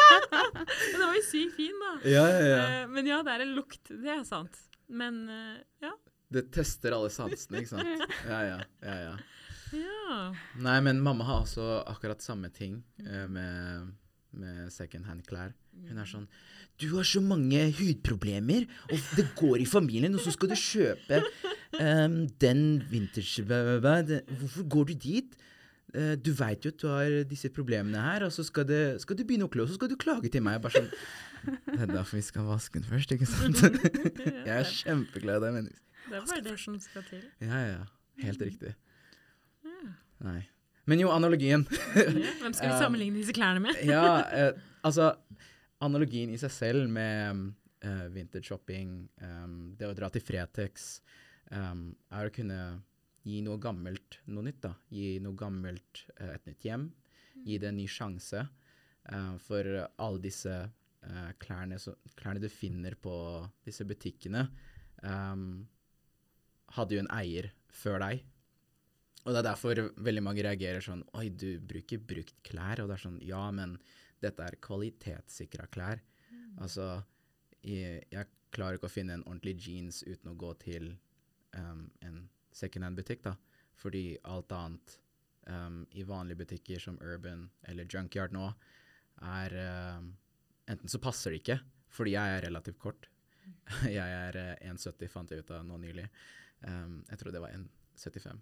Den 0.92 1.04
var 1.04 1.18
jo 1.18 1.24
sykt 1.28 1.54
fin, 1.58 1.76
da. 1.82 1.92
Ja, 2.08 2.24
ja, 2.30 2.40
ja. 2.48 2.58
Eh, 2.64 2.88
men 2.90 3.10
ja, 3.10 3.20
det 3.26 3.34
er 3.34 3.44
en 3.44 3.54
lukt. 3.58 3.82
Det 3.90 4.12
er 4.16 4.24
sant. 4.26 4.58
Men 4.88 5.26
eh, 5.30 5.60
ja. 5.84 5.92
Det 6.32 6.48
tester 6.54 6.96
alle 6.96 7.12
sansene, 7.12 7.62
ikke 7.62 7.74
sant? 7.76 8.08
Ja, 8.32 8.40
ja, 8.48 8.58
ja, 8.82 8.96
ja. 9.04 9.14
ja. 9.76 10.16
Nei, 10.64 10.78
men 10.88 11.04
mamma 11.04 11.28
har 11.28 11.44
også 11.44 11.68
akkurat 11.86 12.24
samme 12.24 12.50
ting 12.54 12.80
med, 13.30 13.92
med 14.34 14.72
second 14.74 15.06
hand-klær. 15.06 15.54
Hun 15.86 16.00
er 16.00 16.08
sånn 16.08 16.28
Du 16.80 16.88
har 16.96 17.06
så 17.08 17.22
mange 17.24 17.60
hudproblemer, 17.78 18.66
og 18.90 19.10
det 19.16 19.26
går 19.38 19.62
i 19.62 19.68
familien, 19.68 20.14
og 20.16 20.24
så 20.24 20.34
skal 20.34 20.50
du 20.52 20.56
kjøpe 20.60 21.22
um, 21.80 22.26
den 22.42 22.62
vintage... 22.90 23.44
Hvorfor 23.46 24.66
går 24.74 24.90
du 24.90 24.94
dit? 25.06 25.36
Uh, 25.96 26.12
du 26.20 26.34
veit 26.36 26.66
jo 26.66 26.72
at 26.74 26.82
du 26.82 26.88
har 26.90 27.14
disse 27.30 27.48
problemene 27.54 28.02
her, 28.02 28.26
og 28.26 28.34
så 28.34 28.44
skal, 28.44 28.66
det, 28.68 28.82
skal 29.00 29.16
du 29.16 29.24
begynne 29.24 29.48
å 29.48 29.52
klø, 29.52 29.64
og 29.64 29.72
så 29.72 29.78
skal 29.78 29.92
du 29.92 29.96
klage 30.00 30.28
til 30.32 30.44
meg. 30.44 30.60
Bare 30.64 30.82
sånn 30.82 30.90
Det 31.46 31.78
er 31.86 31.94
derfor 31.94 32.18
vi 32.18 32.26
skal 32.26 32.48
vaske 32.50 32.80
den 32.80 32.88
først, 32.90 33.16
ikke 33.16 33.30
sant? 33.30 33.62
Jeg 34.48 34.52
er 34.58 34.68
kjempeglad 34.72 35.40
i 35.40 35.46
deg, 35.46 35.56
menneske. 35.60 35.80
Det 36.06 36.18
er 36.18 36.28
bare 36.28 36.44
det 36.44 36.58
som 36.60 36.76
skal 36.82 37.08
til. 37.08 37.24
Ja, 37.42 37.62
ja. 37.70 37.80
Helt 38.22 38.44
riktig. 38.44 38.76
Ja. 39.64 39.94
Nei. 40.28 40.42
Men 40.86 41.02
jo, 41.02 41.10
analogien. 41.10 41.66
Hvem 41.94 42.52
skal 42.54 42.70
vi 42.70 42.76
sammenligne 42.78 43.18
disse 43.18 43.34
klærne 43.34 43.60
med? 43.64 43.78
ja, 43.84 44.04
eh, 44.30 44.52
altså 44.86 45.14
Analogien 45.84 46.32
i 46.32 46.38
seg 46.40 46.52
selv 46.54 46.88
med 46.88 47.48
uh, 47.84 48.06
vintage 48.12 48.48
shopping, 48.48 49.02
um, 49.20 49.56
det 49.76 49.88
å 49.90 49.96
dra 49.96 50.08
til 50.12 50.24
Fretex, 50.24 51.00
um, 51.52 51.90
er 52.16 52.28
å 52.28 52.32
kunne 52.32 52.60
gi 53.26 53.42
noe 53.44 53.60
gammelt 53.60 54.20
noe 54.30 54.46
nytt. 54.46 54.62
da. 54.64 54.72
Gi 54.88 55.18
noe 55.24 55.36
gammelt 55.36 56.06
uh, 56.20 56.32
et 56.32 56.48
nytt 56.48 56.68
hjem. 56.68 56.88
Gi 57.44 57.58
det 57.60 57.70
en 57.70 57.78
ny 57.80 57.86
sjanse. 57.90 58.46
Uh, 59.06 59.34
for 59.42 59.68
alle 59.84 60.22
disse 60.22 60.54
uh, 60.54 61.32
klærne, 61.42 61.78
så, 61.82 61.94
klærne 62.18 62.42
du 62.42 62.48
finner 62.50 62.96
på 62.98 63.14
disse 63.66 63.84
butikkene, 63.86 64.46
um, 65.04 65.66
hadde 66.78 66.96
jo 66.96 67.04
en 67.04 67.12
eier 67.14 67.52
før 67.68 68.00
deg. 68.02 68.24
Og 69.26 69.34
det 69.34 69.42
er 69.42 69.48
derfor 69.48 69.80
veldig 70.06 70.22
mange 70.22 70.42
reagerer 70.46 70.82
sånn 70.84 71.02
Oi, 71.18 71.28
du 71.34 71.58
bruker 71.58 71.98
brukt 71.98 72.36
klær. 72.46 72.82
Og 72.82 72.88
det 72.88 72.94
er 72.96 73.02
sånn 73.02 73.20
Ja, 73.26 73.42
men 73.50 73.74
dette 74.22 74.44
er 74.44 74.58
kvalitetssikra 74.64 75.66
klær. 75.72 76.00
Altså, 76.62 77.02
jeg, 77.66 78.04
jeg 78.12 78.28
klarer 78.54 78.78
ikke 78.78 78.88
å 78.88 78.92
finne 78.92 79.16
en 79.16 79.24
ordentlig 79.26 79.56
jeans 79.66 80.02
uten 80.06 80.32
å 80.32 80.38
gå 80.38 80.52
til 80.62 80.92
um, 81.56 81.86
en 82.04 82.22
secondhand-butikk, 82.56 83.26
da. 83.26 83.34
Fordi 83.76 84.04
alt 84.24 84.54
annet 84.56 84.94
um, 85.50 85.82
i 85.92 86.06
vanlige 86.08 86.40
butikker 86.44 86.80
som 86.80 86.96
Urban 87.04 87.44
eller 87.68 87.88
Junkyard 87.92 88.32
nå, 88.36 88.48
er 89.24 89.58
um, 89.98 90.14
Enten 90.66 90.90
så 90.90 90.98
passer 90.98 91.30
det 91.30 91.44
ikke, 91.44 91.54
fordi 91.94 92.16
jeg 92.16 92.36
er 92.36 92.40
relativt 92.48 92.80
kort. 92.82 93.04
Jeg 93.86 94.02
er 94.02 94.34
uh, 94.34 94.72
1,70, 94.72 95.06
fant 95.06 95.30
jeg 95.30 95.44
ut 95.44 95.52
av 95.54 95.60
nå 95.62 95.76
nylig. 95.78 96.08
Jeg 96.66 97.18
tror 97.20 97.30
det 97.30 97.42
var 97.44 97.52
1,75. 97.54 98.40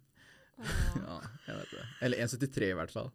Ja, 0.63 1.17
jeg 1.49 1.57
vet 1.59 1.73
det. 1.75 1.85
Eller 2.07 2.25
1,73 2.25 2.69
i 2.71 2.77
hvert 2.79 2.93
fall. 2.95 3.11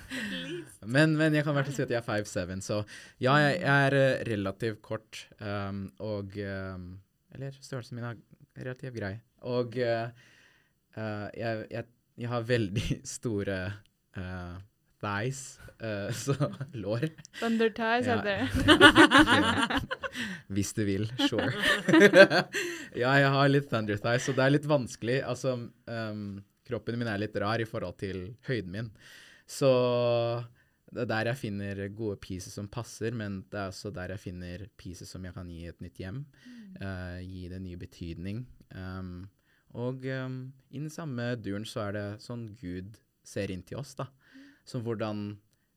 men, 0.94 1.14
men 1.18 1.34
jeg 1.36 1.44
kan 1.46 1.54
i 1.54 1.58
hvert 1.58 1.70
fall 1.70 1.76
si 1.78 1.84
at 1.86 1.94
jeg 1.94 2.00
er 2.02 2.08
5'7, 2.24 2.64
så 2.66 2.80
ja, 3.22 3.36
jeg, 3.42 3.60
er 3.64 3.96
eh, 3.98 4.24
relativt 4.28 4.82
kort. 4.84 5.24
Um, 5.40 5.86
og 6.04 6.36
um, 6.44 6.90
Eller 7.34 7.56
størrelsen 7.60 7.98
min 8.00 8.08
er 8.10 8.18
relativt 8.60 8.96
grei. 8.98 9.14
Og 9.48 9.78
uh, 9.80 10.10
jeg, 11.36 11.64
jeg, 11.70 11.84
jeg 12.20 12.28
har 12.34 12.44
veldig 12.48 13.00
store 13.16 13.60
uh, 14.18 14.58
thighs, 15.00 15.40
uh, 15.80 16.10
så 16.24 16.36
lår. 16.76 17.08
Thunder 17.40 17.72
ties 17.72 18.10
Ja. 18.10 18.20
det. 18.20 18.38
Hvis 20.50 20.74
du 20.76 20.82
vil, 20.84 21.06
sure. 21.30 21.48
ja, 22.98 23.12
jeg 23.22 23.30
har 23.32 23.48
litt 23.48 23.70
thunder 23.70 23.96
thighs, 23.96 24.26
så 24.28 24.34
det 24.36 24.44
er 24.44 24.54
litt 24.58 24.66
vanskelig. 24.68 25.20
Altså, 25.24 25.54
ehm, 25.88 26.40
kroppen 26.70 26.98
min 27.00 27.10
er 27.10 27.20
litt 27.20 27.36
rar 27.42 27.60
i 27.60 27.68
forhold 27.68 27.98
til 28.00 28.30
høyden 28.48 28.72
min. 28.74 28.90
Så 29.50 29.70
det 30.90 31.04
er 31.04 31.10
der 31.10 31.30
jeg 31.30 31.38
finner 31.38 31.82
gode 31.94 32.18
pieces 32.22 32.54
som 32.56 32.70
passer, 32.70 33.14
men 33.14 33.42
det 33.50 33.58
er 33.60 33.70
også 33.70 33.92
der 33.94 34.14
jeg 34.14 34.24
finner 34.24 34.64
pieces 34.80 35.10
som 35.12 35.26
jeg 35.26 35.36
kan 35.36 35.50
gi 35.50 35.66
et 35.70 35.82
nytt 35.84 36.00
hjem. 36.02 36.24
eh, 36.80 37.20
gi 37.26 37.44
det 37.50 37.60
ny 37.62 37.76
betydning. 37.78 38.42
Um, 38.74 39.28
og 39.78 40.04
um, 40.06 40.40
i 40.70 40.78
den 40.78 40.90
samme 40.90 41.36
duren 41.38 41.66
så 41.66 41.86
er 41.88 41.96
det 41.96 42.06
sånn 42.24 42.48
Gud 42.58 42.98
ser 43.26 43.52
inn 43.54 43.62
til 43.66 43.78
oss, 43.82 43.94
da. 43.98 44.08
Som 44.66 44.82
hvordan 44.86 45.24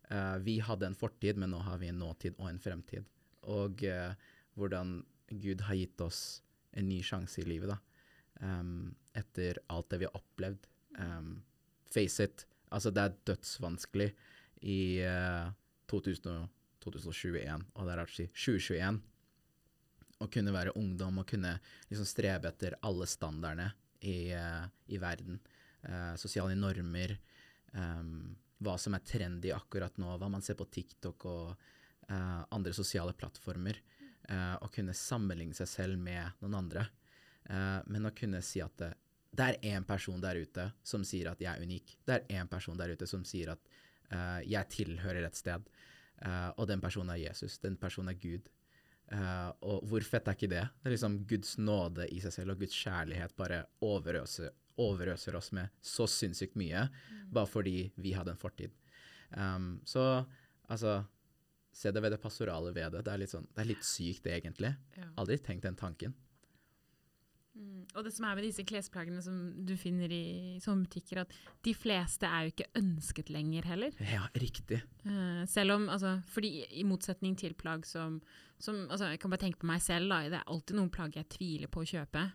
uh, 0.09 0.37
vi 0.41 0.57
hadde 0.65 0.89
en 0.89 0.97
fortid, 0.97 1.37
men 1.37 1.53
nå 1.53 1.61
har 1.65 1.81
vi 1.81 1.91
en 1.91 2.01
nåtid 2.01 2.37
og 2.39 2.49
en 2.49 2.61
fremtid. 2.61 3.05
Og 3.49 3.85
uh, 3.85 4.13
hvordan 4.57 4.99
Gud 5.29 5.61
har 5.67 5.77
gitt 5.77 6.01
oss 6.01 6.41
en 6.73 6.89
ny 6.89 7.01
sjanse 7.05 7.41
i 7.41 7.47
livet, 7.47 7.73
da. 7.73 7.79
Um, 8.41 8.95
etter 9.13 9.61
alt 9.69 9.91
det 9.93 10.01
vi 10.01 10.09
har 10.09 10.17
opplevd. 10.17 10.65
Um, 10.99 11.41
face 11.89 12.23
it, 12.23 12.45
altså 12.73 12.91
det 12.93 13.03
er 13.03 13.17
dødsvanskelig 13.31 14.09
i 14.69 14.77
uh, 15.05 15.49
2000, 15.91 16.47
2021, 16.83 17.65
og 17.73 17.87
det 17.87 17.93
er 17.93 18.03
altså 18.03 18.27
2021, 18.29 18.99
å 20.23 20.29
kunne 20.31 20.53
være 20.55 20.75
ungdom 20.79 21.19
og 21.21 21.27
kunne 21.29 21.57
liksom 21.89 22.07
strebe 22.07 22.49
etter 22.51 22.77
alle 22.85 23.07
standardene 23.09 23.69
i, 24.05 24.31
uh, 24.35 24.65
i 24.87 24.99
verden. 25.01 25.39
Uh, 25.83 26.13
sosiale 26.19 26.55
normer, 26.55 27.17
um, 27.75 28.33
hva 28.63 28.77
som 28.79 28.95
er 28.95 29.03
trendy 29.03 29.51
akkurat 29.55 29.97
nå, 29.99 30.15
hva 30.17 30.29
man 30.31 30.43
ser 30.45 30.55
på 30.55 30.69
TikTok 30.71 31.25
og 31.27 31.49
eh, 32.07 32.43
andre 32.55 32.71
sosiale 32.71 33.11
plattformer. 33.11 33.81
å 34.63 34.69
kunne 34.71 34.93
sammenligne 34.95 35.57
seg 35.57 35.67
selv 35.67 35.99
med 35.99 36.37
noen 36.39 36.53
andre. 36.55 36.85
Men 37.91 38.07
å 38.07 38.13
kunne 38.15 38.39
si 38.39 38.61
at 38.63 38.79
det, 39.33 39.45
er 39.45 39.75
én 39.75 39.85
person 39.87 40.21
der 40.21 40.39
ute 40.41 40.69
som 40.85 41.03
sier 41.07 41.31
at 41.31 41.41
jeg 41.41 41.51
er 41.51 41.65
unik. 41.65 41.95
Det 42.05 42.15
er 42.15 42.41
én 42.41 42.49
person 42.49 42.77
der 42.79 42.93
ute 42.93 43.07
som 43.09 43.23
sier 43.27 43.53
at 43.55 43.71
uh, 44.13 44.41
jeg 44.45 44.69
tilhører 44.73 45.25
et 45.27 45.39
sted. 45.39 45.69
Uh, 46.23 46.51
og 46.57 46.67
den 46.69 46.83
personen 46.83 47.15
er 47.15 47.23
Jesus. 47.25 47.57
Den 47.63 47.77
personen 47.81 48.13
er 48.13 48.19
Gud. 48.21 48.51
Uh, 49.13 49.49
og 49.65 49.87
hvor 49.89 50.05
fett 50.05 50.29
er 50.29 50.37
ikke 50.37 50.51
det? 50.51 50.65
Det 50.81 50.89
er 50.89 50.95
liksom 50.95 51.17
Guds 51.29 51.57
nåde 51.61 52.07
i 52.13 52.21
seg 52.23 52.35
selv 52.37 52.55
og 52.55 52.61
Guds 52.63 52.77
kjærlighet 52.77 53.35
bare 53.37 53.63
overøser, 53.83 54.53
overøser 54.81 55.37
oss 55.37 55.51
med 55.53 55.73
så 55.83 56.07
sinnssykt 56.09 56.55
mye, 56.57 56.87
bare 57.33 57.49
fordi 57.49 57.91
vi 58.01 58.15
hadde 58.17 58.33
en 58.33 58.41
fortid. 58.41 58.73
Um, 59.33 59.75
så 59.85 60.23
altså 60.69 61.03
Se 61.73 61.89
det 61.91 62.03
ved 62.05 62.13
det 62.13 62.21
pastorale 62.21 62.69
ved 62.69 62.93
det. 62.93 63.01
Det 63.01 63.09
er 63.09 63.17
litt, 63.17 63.31
sånn, 63.31 63.47
det 63.49 63.63
er 63.63 63.69
litt 63.71 63.85
sykt, 63.87 64.27
egentlig. 64.29 64.69
Ja. 64.93 65.07
Aldri 65.17 65.39
tenkt 65.41 65.65
den 65.65 65.77
tanken. 65.79 66.13
Mm. 67.53 67.83
Og 67.93 68.05
det 68.05 68.13
som 68.15 68.25
er 68.25 68.37
med 68.37 68.47
disse 68.47 68.65
klesplaggene 68.65 69.21
som 69.21 69.35
du 69.67 69.75
finner 69.77 70.11
i 70.13 70.59
sånne 70.63 70.87
butikker, 70.87 71.21
at 71.21 71.35
de 71.65 71.73
fleste 71.77 72.29
er 72.29 72.47
jo 72.47 72.53
ikke 72.53 72.71
ønsket 72.81 73.29
lenger 73.33 73.67
heller. 73.69 73.99
Ja, 74.01 74.25
riktig. 74.41 74.81
Uh, 75.05 75.43
selv 75.49 75.77
om, 75.77 75.89
altså, 75.93 76.15
fordi 76.33 76.63
i 76.71 76.85
motsetning 76.87 77.37
til 77.39 77.53
plagg 77.57 77.85
som, 77.89 78.21
som 78.57 78.87
altså, 78.89 79.11
Jeg 79.13 79.21
kan 79.21 79.33
bare 79.33 79.45
tenke 79.45 79.61
på 79.61 79.69
meg 79.69 79.83
selv, 79.85 80.09
da. 80.09 80.23
Det 80.31 80.41
er 80.41 80.49
alltid 80.49 80.79
noen 80.79 80.93
plagg 80.93 81.19
jeg 81.19 81.29
tviler 81.35 81.69
på 81.69 81.83
å 81.83 81.91
kjøpe. 81.93 82.25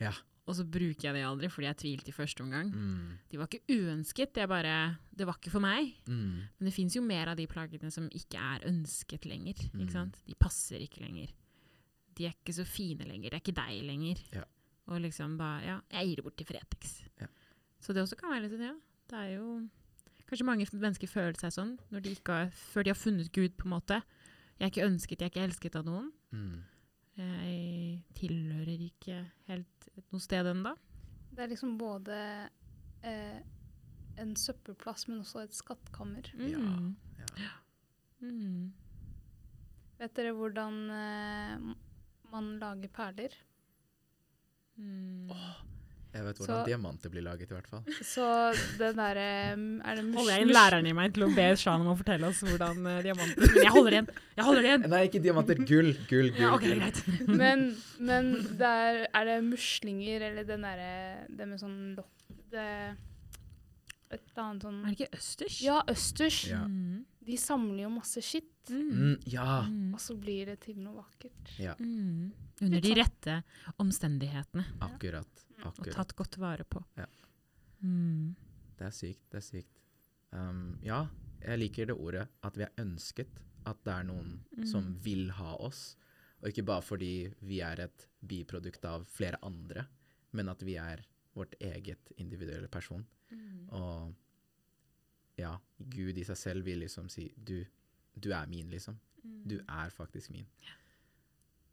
Ja. 0.00 0.16
Og 0.50 0.56
så 0.58 0.64
bruker 0.66 1.06
jeg 1.06 1.14
det 1.14 1.26
aldri 1.28 1.50
fordi 1.52 1.68
jeg 1.68 1.78
tvilte 1.78 2.10
i 2.10 2.16
første 2.16 2.42
omgang. 2.42 2.72
Mm. 2.74 3.18
De 3.30 3.38
var 3.38 3.46
ikke 3.46 3.76
uønsket, 3.76 4.32
det, 4.34 4.48
bare, 4.50 4.76
det 5.14 5.28
var 5.28 5.38
ikke 5.38 5.52
for 5.52 5.62
meg. 5.62 5.92
Mm. 6.10 6.48
Men 6.58 6.66
det 6.66 6.74
fins 6.74 6.96
jo 6.96 7.04
mer 7.06 7.30
av 7.30 7.38
de 7.38 7.46
plaggene 7.50 7.92
som 7.94 8.08
ikke 8.10 8.40
er 8.40 8.66
ønsket 8.70 9.28
lenger. 9.30 9.62
Mm. 9.70 9.84
Ikke 9.84 9.94
sant? 9.94 10.18
De 10.26 10.34
passer 10.40 10.82
ikke 10.82 11.04
lenger. 11.04 11.30
De 12.20 12.28
er 12.28 12.36
ikke 12.36 12.52
så 12.52 12.66
fine 12.68 13.06
lenger. 13.08 13.32
Det 13.32 13.38
er 13.38 13.44
ikke 13.46 13.56
deg 13.56 13.82
lenger. 13.88 14.22
Ja. 14.36 14.46
Og 14.90 15.00
liksom 15.00 15.38
bare 15.40 15.60
Ja, 15.64 15.76
jeg 15.96 16.10
gir 16.10 16.20
det 16.20 16.24
bort 16.26 16.36
til 16.36 16.48
Fretex. 16.48 16.96
Ja. 17.20 17.28
Så 17.80 17.94
det 17.96 18.02
også 18.04 18.18
kan 18.20 18.34
være 18.34 18.44
litt 18.44 18.56
sånn, 18.56 18.66
ja. 18.68 18.76
Det 19.10 19.20
er 19.20 19.30
jo 19.38 19.46
Kanskje 20.28 20.46
mange 20.46 20.66
mennesker 20.70 21.10
føler 21.10 21.38
seg 21.40 21.54
sånn 21.56 21.72
når 21.90 22.04
de 22.04 22.10
ikke 22.14 22.34
har, 22.36 22.50
før 22.54 22.86
de 22.86 22.92
har 22.92 22.98
funnet 22.98 23.32
Gud, 23.34 23.56
på 23.58 23.66
en 23.66 23.72
måte. 23.72 23.96
Jeg 24.60 24.66
er 24.66 24.70
ikke 24.70 24.86
ønsket, 24.86 25.22
jeg 25.24 25.26
er 25.26 25.32
ikke 25.32 25.46
elsket 25.48 25.78
av 25.80 25.88
noen. 25.88 26.12
Mm. 26.30 26.60
Jeg 27.18 28.04
tilhører 28.14 28.84
ikke 28.84 29.16
helt 29.48 29.88
noe 30.12 30.22
sted 30.22 30.46
ennå. 30.52 30.76
Det 31.34 31.42
er 31.42 31.50
liksom 31.50 31.74
både 31.80 32.18
eh, 33.02 33.40
en 34.22 34.36
søppelplass, 34.38 35.08
men 35.08 35.24
også 35.24 35.42
et 35.42 35.56
skattkammer. 35.56 36.30
Mm. 36.38 36.94
Ja. 37.40 37.50
Mm. 38.22 38.70
Vet 39.98 40.16
dere 40.16 40.36
hvordan 40.36 40.78
eh, 40.94 41.70
man 42.32 42.52
lager 42.60 42.88
perler? 42.94 43.34
Mm. 44.80 45.28
Jeg 46.10 46.24
vet 46.26 46.38
hvordan 46.40 46.56
Så- 46.58 46.66
diamanter 46.66 47.10
blir 47.12 47.22
laget, 47.22 47.50
i 47.50 47.54
hvert 47.54 47.68
fall. 47.70 47.82
Så 48.02 48.24
den 48.80 48.96
derre 48.98 49.26
Er 49.54 49.94
det 49.94 50.04
mus- 50.04 50.16
Holder 50.16 50.32
jeg 50.32 50.42
inn 50.42 50.48
læreren 50.56 50.86
i 50.88 50.92
meg 50.92 51.12
til 51.14 51.22
å 51.22 51.34
be 51.36 51.44
Shan 51.56 51.80
om 51.84 51.92
å 51.92 51.96
fortelle 52.00 52.26
oss 52.26 52.40
hvordan 52.42 52.80
uh, 52.86 52.96
diamanter 53.04 53.46
Men 53.46 53.62
jeg 53.62 53.70
holder 53.76 53.92
igjen! 53.92 54.08
Jeg 54.36 54.44
holder 54.48 54.62
igjen! 54.66 54.86
Nei, 54.90 55.02
ikke 55.06 55.22
diamanter. 55.22 55.54
Gull, 55.68 55.92
gull, 56.10 56.30
gull. 56.34 56.40
Ja, 56.40 56.54
okay, 56.56 56.72
gull. 56.74 56.80
greit. 56.80 56.98
Men, 57.42 57.76
men 58.00 58.32
der, 58.58 59.04
er, 59.04 59.06
er 59.14 59.24
det 59.30 59.36
muslinger 59.52 60.26
eller 60.32 60.48
den 60.48 60.66
derre 60.66 60.90
Det 61.28 61.46
med 61.46 61.62
sånn 61.62 61.78
lokk 61.94 62.58
Et 64.10 64.18
eller 64.18 64.42
annet 64.42 64.66
sånn 64.66 64.80
Er 64.82 64.90
det 64.90 64.98
ikke 64.98 65.14
østers? 65.20 65.60
Ja, 65.62 65.78
østers. 65.94 66.40
Ja. 66.50 66.64
Mm. 66.66 67.04
De 67.30 67.36
samler 67.38 67.84
jo 67.86 67.90
masse 67.94 68.22
skitt, 68.24 68.46
Mm. 68.70 68.90
Mm, 68.92 69.14
ja. 69.32 69.62
Mm. 69.66 69.94
og 69.96 70.00
så 70.04 70.14
blir 70.20 70.46
det 70.46 70.58
til 70.60 70.76
noe 70.78 70.94
vakkert. 71.00 71.54
ja. 71.58 71.72
Mm. 71.80 72.30
Under 72.62 72.80
de 72.80 72.88
sånn. 72.90 72.98
rette 72.98 73.36
omstendighetene. 73.80 74.64
Akkurat. 74.84 75.46
Og 75.64 75.66
Akkurat. 75.72 75.94
tatt 75.96 76.14
godt 76.16 76.36
vare 76.38 76.64
på. 76.64 76.82
Ja. 77.00 77.06
Mm. 77.82 78.34
Det 78.78 78.86
er 78.86 78.94
sykt. 78.94 79.24
Det 79.32 79.40
er 79.40 79.46
sykt. 79.46 79.80
Um, 80.32 80.78
ja, 80.84 81.06
jeg 81.42 81.58
liker 81.58 81.86
det 81.90 81.96
ordet 81.96 82.26
at 82.46 82.56
vi 82.56 82.66
er 82.66 82.72
ønsket. 82.84 83.40
At 83.66 83.82
det 83.84 83.92
er 83.92 84.04
noen 84.08 84.38
som 84.66 84.84
Mm. 84.84 84.98
vil 85.04 85.30
ha 85.36 85.54
oss. 85.56 85.96
Og 86.42 86.48
ikke 86.48 86.64
bare 86.64 86.82
fordi 86.82 87.34
vi 87.42 87.60
er 87.60 87.80
et 87.80 88.06
biprodukt 88.26 88.84
av 88.84 89.04
flere 89.06 89.36
andre, 89.42 89.86
men 90.32 90.48
at 90.48 90.60
vi 90.62 90.76
er 90.76 91.02
vårt 91.36 91.54
eget 91.60 92.12
individuelle 92.18 92.68
person. 92.68 93.04
Mm. 93.32 93.68
Og 93.72 94.14
ja, 95.40 95.54
Gud 95.78 96.18
i 96.18 96.26
seg 96.26 96.38
selv 96.38 96.68
vil 96.68 96.82
liksom 96.84 97.08
si 97.12 97.28
du, 97.36 97.58
du 98.14 98.30
er 98.36 98.48
min, 98.50 98.70
liksom. 98.72 98.98
Du 99.20 99.58
er 99.60 99.92
faktisk 99.92 100.32
min. 100.34 100.46
Ja. 100.64 100.76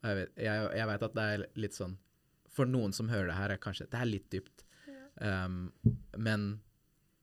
Jeg 0.07 0.17
vet, 0.19 0.33
jeg, 0.39 0.65
jeg 0.77 0.87
vet 0.91 1.03
at 1.07 1.15
det 1.17 1.23
er 1.33 1.43
litt 1.57 1.75
sånn 1.75 1.95
For 2.53 2.69
noen 2.69 2.93
som 2.93 3.09
hører 3.09 3.31
det 3.31 3.37
her, 3.37 3.53
er 3.55 3.61
kanskje 3.61 3.87
Det 3.89 3.97
er 3.97 4.09
litt 4.09 4.27
dypt. 4.31 4.63
Um, 5.17 5.71
men 6.21 6.49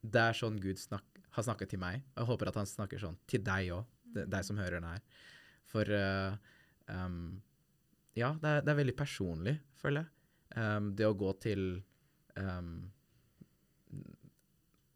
det 0.02 0.20
er 0.20 0.36
sånn 0.36 0.56
Gud 0.60 0.80
snak, 0.80 1.04
har 1.36 1.46
snakket 1.46 1.70
til 1.72 1.80
meg. 1.80 2.02
Og 2.14 2.24
jeg 2.24 2.30
håper 2.32 2.50
at 2.50 2.58
han 2.60 2.68
snakker 2.68 3.00
sånn 3.00 3.16
til 3.30 3.44
deg 3.46 3.70
òg, 3.76 3.86
deg 4.18 4.42
som 4.44 4.58
hører 4.60 4.80
den 4.80 4.88
her. 4.90 5.22
For 5.70 5.88
uh, 5.88 6.34
um, 6.90 7.38
ja, 8.18 8.34
det 8.42 8.50
er, 8.50 8.66
det 8.66 8.74
er 8.74 8.80
veldig 8.82 8.96
personlig, 8.98 9.54
føler 9.80 10.04
jeg. 10.04 10.10
Um, 10.58 10.90
det 10.98 11.06
å 11.08 11.16
gå 11.18 11.30
til 11.42 11.64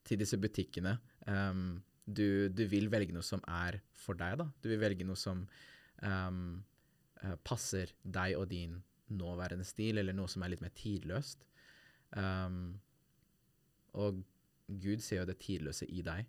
til 0.09 0.21
disse 0.21 0.39
butikkene. 0.41 0.97
Um, 1.29 1.83
du, 2.09 2.49
du 2.49 2.65
vil 2.71 2.89
velge 2.93 3.13
noe 3.13 3.27
som 3.27 3.43
er 3.45 3.81
for 3.99 4.17
deg, 4.19 4.39
da. 4.41 4.49
Du 4.63 4.71
vil 4.71 4.81
velge 4.81 5.07
noe 5.07 5.19
som 5.19 5.45
um, 6.01 6.43
passer 7.45 7.93
deg 8.03 8.39
og 8.39 8.49
din 8.53 8.79
nåværende 9.13 9.65
stil, 9.65 10.01
eller 10.01 10.17
noe 10.17 10.29
som 10.31 10.45
er 10.45 10.55
litt 10.55 10.65
mer 10.65 10.73
tidløst. 10.77 11.45
Um, 12.17 12.79
og 13.99 14.23
Gud 14.69 15.03
ser 15.05 15.23
jo 15.23 15.29
det 15.29 15.39
tidløse 15.43 15.89
i 15.89 16.03
deg, 16.05 16.29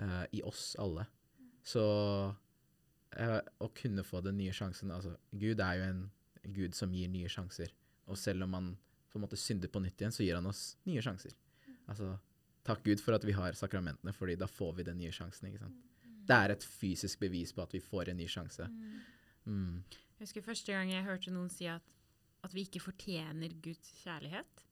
uh, 0.00 0.24
i 0.32 0.42
oss 0.44 0.72
alle. 0.80 1.06
Så 1.64 1.84
uh, 2.32 3.40
å 3.64 3.70
kunne 3.76 4.04
få 4.04 4.20
den 4.24 4.36
nye 4.40 4.52
sjansen 4.52 4.92
altså, 4.92 5.14
Gud 5.32 5.62
er 5.64 5.78
jo 5.80 5.88
en 5.88 6.02
Gud 6.44 6.76
som 6.76 6.92
gir 6.92 7.08
nye 7.08 7.30
sjanser. 7.32 7.72
Og 8.10 8.20
selv 8.20 8.44
om 8.44 8.52
man 8.52 8.74
på 9.08 9.18
en 9.18 9.24
måte 9.24 9.38
synder 9.40 9.70
på 9.72 9.80
nytt 9.80 10.00
igjen, 10.00 10.12
så 10.12 10.24
gir 10.26 10.36
han 10.36 10.48
oss 10.50 10.74
nye 10.88 11.02
sjanser. 11.04 11.32
Altså, 11.88 12.14
takk 12.64 12.84
Gud 12.86 13.02
for 13.04 13.16
at 13.16 13.24
vi 13.26 13.34
har 13.36 13.56
sakramentene, 13.58 14.12
fordi 14.16 14.36
da 14.40 14.48
får 14.50 14.78
vi 14.78 14.86
den 14.88 14.98
nye 15.00 15.12
sjansen. 15.14 15.48
ikke 15.48 15.64
sant? 15.64 15.82
Det 16.24 16.36
er 16.36 16.54
et 16.54 16.64
fysisk 16.64 17.20
bevis 17.20 17.52
på 17.52 17.62
at 17.64 17.74
vi 17.74 17.82
får 17.84 18.10
en 18.10 18.16
ny 18.16 18.28
sjanse. 18.30 18.68
Mm. 19.44 19.82
Jeg 20.18 20.24
husker 20.24 20.44
første 20.46 20.72
gang 20.72 20.92
jeg 20.92 21.04
hørte 21.04 21.34
noen 21.34 21.50
si 21.52 21.68
at, 21.68 21.84
at 22.44 22.54
vi 22.54 22.64
ikke 22.64 22.80
fortjener 22.80 23.52
Guds 23.64 23.90
kjærlighet. 24.00 24.64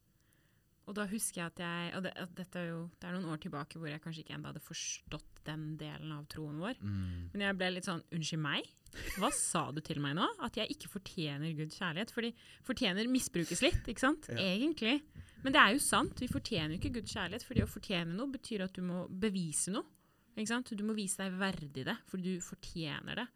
Og 0.91 0.97
da 0.99 1.07
husker 1.07 1.41
jeg 1.41 1.53
at 1.53 1.61
jeg 1.63 1.91
Og 1.97 2.03
det, 2.03 2.11
at 2.19 2.33
dette 2.37 2.59
er 2.59 2.71
jo 2.73 2.79
det 2.99 3.07
er 3.07 3.15
noen 3.15 3.31
år 3.31 3.41
tilbake 3.45 3.79
hvor 3.79 3.91
jeg 3.91 4.03
kanskje 4.03 4.25
ikke 4.25 4.35
enda 4.35 4.51
hadde 4.51 4.65
forstått 4.65 5.43
den 5.47 5.77
delen 5.79 6.15
av 6.15 6.27
troen 6.31 6.59
vår. 6.63 6.79
Mm. 6.83 7.31
Men 7.33 7.45
jeg 7.47 7.59
ble 7.59 7.69
litt 7.77 7.89
sånn 7.89 8.03
Unnskyld 8.15 8.43
meg? 8.43 8.71
Hva 9.17 9.31
sa 9.35 9.63
du 9.73 9.81
til 9.85 10.03
meg 10.05 10.17
nå? 10.19 10.27
At 10.45 10.59
jeg 10.59 10.75
ikke 10.75 10.91
fortjener 10.93 11.55
Guds 11.57 11.79
kjærlighet? 11.81 12.13
Fordi 12.15 12.33
fortjener 12.67 13.09
misbrukes 13.11 13.63
litt, 13.65 13.87
ikke 13.89 14.05
sant? 14.05 14.29
Ja. 14.29 14.43
Egentlig. 14.53 14.99
Men 15.43 15.55
det 15.55 15.63
er 15.63 15.77
jo 15.77 15.83
sant. 15.83 16.21
Vi 16.21 16.29
fortjener 16.31 16.75
jo 16.75 16.81
ikke 16.81 16.99
Guds 16.99 17.15
kjærlighet. 17.15 17.47
Fordi 17.49 17.65
å 17.65 17.71
fortjene 17.71 18.19
noe 18.19 18.35
betyr 18.35 18.67
at 18.67 18.77
du 18.77 18.85
må 18.85 19.07
bevise 19.09 19.73
noe. 19.75 19.89
Ikke 20.37 20.51
sant? 20.53 20.75
Du 20.77 20.85
må 20.87 20.97
vise 20.97 21.21
deg 21.21 21.41
verdig 21.41 21.87
det, 21.89 21.97
for 22.09 22.21
du 22.23 22.37
fortjener 22.45 23.23
det. 23.23 23.27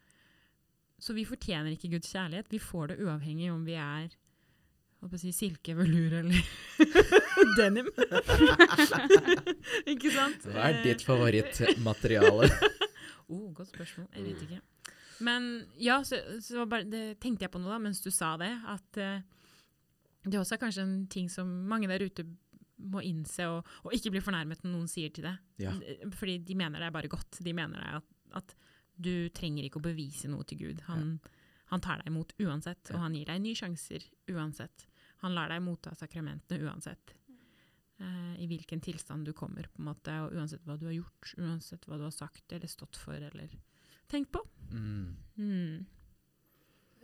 Så 1.02 1.16
vi 1.16 1.26
fortjener 1.28 1.74
ikke 1.74 1.90
Guds 1.96 2.12
kjærlighet. 2.12 2.52
Vi 2.52 2.60
får 2.62 2.92
det 2.92 3.00
uavhengig 3.04 3.50
om 3.52 3.64
vi 3.66 3.76
er 3.80 4.14
hva 5.00 5.08
på 5.10 5.18
jeg 5.18 5.26
si, 5.26 5.32
silke, 5.36 5.74
velur 5.76 6.14
eller 6.22 6.40
denim. 7.58 7.88
ikke 9.92 10.10
sant? 10.14 10.46
Hva 10.50 10.70
er 10.70 10.80
ditt 10.84 11.02
Eh, 11.04 11.06
favorittmateriale? 11.06 12.50
Oh, 13.26 13.48
godt 13.50 13.72
spørsmål. 13.72 14.04
Jeg 14.14 14.22
vet 14.22 14.42
ikke. 14.44 14.60
Men 15.26 15.46
ja, 15.82 15.96
så, 16.06 16.20
så 16.44 16.62
bare, 16.70 16.86
det 16.86 17.16
tenkte 17.18 17.42
jeg 17.42 17.50
på 17.50 17.58
noe 17.58 17.72
da, 17.72 17.78
mens 17.82 17.98
du 18.04 18.06
sa 18.14 18.36
det, 18.38 18.52
at 18.70 19.00
uh, 19.02 19.16
det 20.30 20.38
også 20.38 20.54
er 20.54 20.60
kanskje 20.62 20.84
en 20.84 20.92
ting 21.10 21.26
som 21.32 21.50
mange 21.66 21.88
der 21.90 22.04
ute 22.06 22.22
må 22.86 23.02
innse, 23.02 23.48
og, 23.50 23.66
og 23.82 23.96
ikke 23.98 24.12
bli 24.14 24.22
fornærmet 24.22 24.62
når 24.62 24.70
noen 24.76 24.86
sier 24.92 25.10
til 25.10 25.26
det. 25.26 25.32
Ja. 25.58 25.72
Eh, 25.82 26.04
Fordi 26.14 26.36
de 26.46 26.54
mener 26.60 26.78
det 26.78 26.86
er 26.86 26.94
bare 27.00 27.10
godt. 27.10 27.40
De 27.42 27.56
mener 27.56 27.82
det 27.82 27.96
at, 27.98 28.06
at 28.44 28.54
du 28.94 29.10
trenger 29.34 29.66
ikke 29.66 29.82
å 29.82 29.86
bevise 29.88 30.30
noe 30.30 30.46
til 30.46 30.62
Gud. 30.62 30.84
Han, 30.86 31.16
han 31.72 31.82
tar 31.82 32.00
deg 32.00 32.12
imot 32.12 32.34
uansett, 32.38 32.90
og 32.94 33.02
han 33.02 33.14
gir 33.16 33.26
deg 33.30 33.42
nye 33.42 33.58
sjanser 33.58 34.04
uansett. 34.30 34.86
Han 35.24 35.34
lar 35.34 35.50
deg 35.50 35.64
motta 35.64 35.94
sakramentene 35.98 36.62
uansett. 36.66 37.14
Uh, 37.96 38.34
I 38.38 38.46
hvilken 38.50 38.82
tilstand 38.84 39.24
du 39.24 39.32
kommer, 39.32 39.66
på 39.72 39.80
en 39.80 39.88
måte, 39.88 40.14
og 40.26 40.36
uansett 40.36 40.66
hva 40.68 40.76
du 40.76 40.84
har 40.90 40.98
gjort, 40.98 41.32
uansett 41.40 41.86
hva 41.88 41.96
du 41.98 42.04
har 42.04 42.14
sagt 42.14 42.52
eller 42.52 42.70
stått 42.70 42.98
for 43.00 43.16
eller 43.16 43.54
tenkt 44.12 44.30
på. 44.36 44.42
Mm. 44.70 45.16
Mm. 45.40 45.86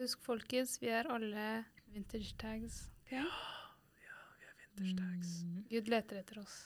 Husk, 0.02 0.23
folkens, 0.26 0.76
vi 0.83 0.92
er 0.92 1.09
alle 1.11 1.64
vintage 1.95 2.37
tags. 2.38 2.85
Ja, 3.11 3.25
vi 4.38 4.47
er 4.47 4.59
Vintage 4.76 4.99
tags. 5.00 5.33
Mm. 5.42 5.62
Gud 5.73 5.90
leter 5.97 6.21
etter 6.21 6.42
oss. 6.45 6.59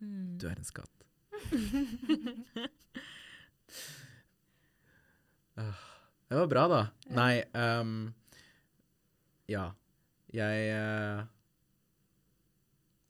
Mm. 0.00 0.38
Du 0.38 0.48
er 0.48 0.56
en 0.56 0.70
skatt. 0.70 1.04
Det 6.34 6.40
var 6.40 6.46
bra, 6.46 6.68
da. 6.68 6.86
Ja. 7.06 7.14
Nei 7.14 7.42
um, 7.80 8.14
Ja. 9.46 9.68
Jeg 10.34 10.62
uh, 10.74 11.20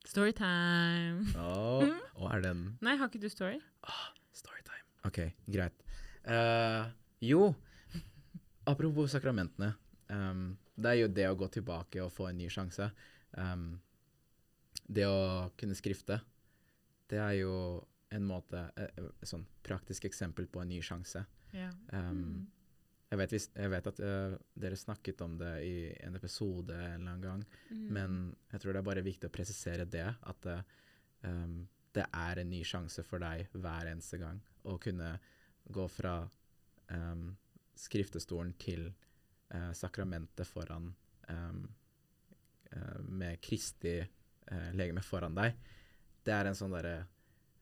Storytime. 0.05 1.33
Å, 1.33 1.55
oh, 2.21 2.27
er 2.29 2.43
den 2.45 2.59
Nei, 2.85 2.99
har 3.01 3.09
ikke 3.09 3.23
du 3.23 3.31
story? 3.33 3.57
Storytime. 4.37 4.85
OK, 5.09 5.23
greit. 5.49 5.81
Uh, 6.29 6.85
jo, 7.25 7.47
apropos 8.69 9.17
sakramentene. 9.17 9.71
Um, 10.13 10.59
det 10.77 10.91
er 10.93 10.99
jo 11.01 11.09
det 11.17 11.25
å 11.31 11.39
gå 11.41 11.49
tilbake 11.55 12.05
og 12.05 12.13
få 12.13 12.29
en 12.29 12.43
ny 12.43 12.51
sjanse. 12.53 12.91
Um, 13.41 13.79
det 14.85 15.07
å 15.09 15.49
kunne 15.57 15.79
skrifte, 15.81 16.21
det 17.09 17.25
er 17.25 17.39
jo 17.39 17.55
en 18.13 18.29
måte 18.29 18.67
eh, 18.77 18.93
eh, 19.01 19.09
Et 19.23 19.33
sånn 19.33 19.49
praktisk 19.65 20.05
eksempel 20.13 20.45
på 20.45 20.61
en 20.61 20.69
ny 20.77 20.83
sjanse. 20.85 21.25
Ja. 21.57 21.73
Um. 21.89 22.51
Jeg, 23.15 23.21
vet, 23.21 23.35
jeg 23.55 23.71
vet 23.73 23.87
at 23.91 24.01
uh, 24.03 24.35
dere 24.59 24.79
snakket 24.79 25.23
om 25.25 25.37
det 25.39 25.53
i 25.67 25.77
en 26.05 26.19
episode 26.19 26.75
en 26.75 27.01
eller 27.01 27.15
annen 27.15 27.23
gang, 27.23 27.45
Mm. 27.71 27.87
men 27.95 28.37
jeg 28.53 28.61
tror 28.61 28.73
det 28.73 28.81
er 28.81 28.87
bare 28.87 29.03
viktig 29.07 29.29
å 29.29 29.33
presisere 29.35 29.87
det, 29.89 30.05
at 30.05 30.47
uh, 30.51 30.61
um, 31.23 31.63
det 31.95 32.05
er 32.11 32.41
en 32.43 32.51
ny 32.51 32.61
sjanse 32.67 33.03
for 33.07 33.23
deg 33.23 33.49
hver 33.55 33.89
eneste 33.91 34.19
gang 34.19 34.41
å 34.67 34.77
kunne 34.83 35.15
gå 35.71 35.87
fra 35.89 36.17
um, 36.91 37.29
skriftestolen 37.79 38.53
til 38.59 38.89
uh, 39.55 39.73
sakramentet 39.73 40.47
foran 40.47 40.91
um, 41.29 41.65
med 43.07 43.39
Kristi 43.41 44.01
legeme 44.75 45.03
foran 45.07 45.37
deg. 45.37 45.55
Det 46.27 46.33
er 46.35 46.49
en 46.51 46.57
sånn 46.59 46.73
derre 46.75 47.05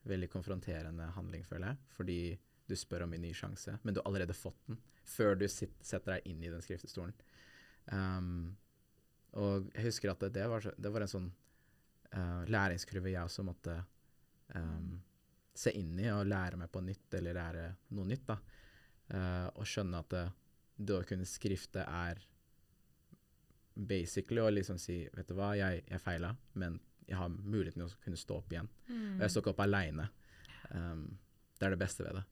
veldig 0.09 0.29
konfronterende 0.33 1.05
handling, 1.15 1.43
føler 1.45 1.67
jeg, 1.69 1.77
fordi 1.93 2.17
du 2.69 2.75
spør 2.79 3.05
om 3.05 3.13
en 3.15 3.23
ny 3.23 3.33
sjanse, 3.35 3.77
men 3.83 3.93
du 3.93 3.99
har 4.01 4.09
allerede 4.09 4.35
fått 4.37 4.59
den 4.67 4.79
før 5.03 5.35
du 5.35 5.47
sitt, 5.51 5.75
setter 5.83 6.15
deg 6.15 6.27
inn 6.31 6.43
i 6.43 6.51
den 6.51 6.63
skriftestolen. 6.63 7.15
Um, 7.91 8.53
og 9.39 9.69
jeg 9.73 9.89
husker 9.89 10.13
at 10.13 10.21
det, 10.23 10.33
det, 10.37 10.45
var, 10.49 10.63
så, 10.63 10.71
det 10.77 10.91
var 10.93 11.03
en 11.03 11.11
sånn 11.11 11.29
uh, 12.13 12.43
læringskurve 12.47 13.11
jeg 13.11 13.27
også 13.27 13.43
måtte 13.43 13.75
um, 14.55 14.93
se 15.53 15.73
inn 15.75 15.97
i 15.99 16.09
og 16.13 16.27
lære 16.29 16.59
meg 16.61 16.71
på 16.71 16.83
nytt, 16.85 17.09
eller 17.19 17.37
lære 17.37 17.65
noe 17.97 18.07
nytt. 18.09 18.27
da. 18.29 18.37
Uh, 19.13 19.47
og 19.59 19.67
skjønne 19.67 19.99
at 19.99 20.13
det, 20.13 20.23
det 20.79 20.97
å 21.01 21.07
kunne 21.07 21.27
skrifte 21.27 21.83
er 21.83 22.21
basically 23.73 24.41
å 24.41 24.51
liksom 24.53 24.77
si 24.77 24.99
Vet 25.13 25.31
du 25.31 25.35
hva, 25.37 25.53
jeg, 25.57 25.81
jeg 25.89 26.01
feila, 26.01 26.29
men 26.61 26.77
jeg 27.03 27.17
har 27.19 27.31
muligheten 27.33 27.81
til 27.81 27.89
å 27.89 28.03
kunne 28.05 28.19
stå 28.19 28.37
opp 28.39 28.53
igjen. 28.53 28.69
Mm. 28.87 29.17
Og 29.17 29.25
jeg 29.25 29.33
står 29.33 29.43
ikke 29.43 29.53
opp 29.55 29.65
aleine. 29.65 30.07
Um, 30.71 31.07
det 31.59 31.67
er 31.67 31.75
det 31.75 31.81
beste 31.81 32.05
ved 32.05 32.21
det. 32.21 32.23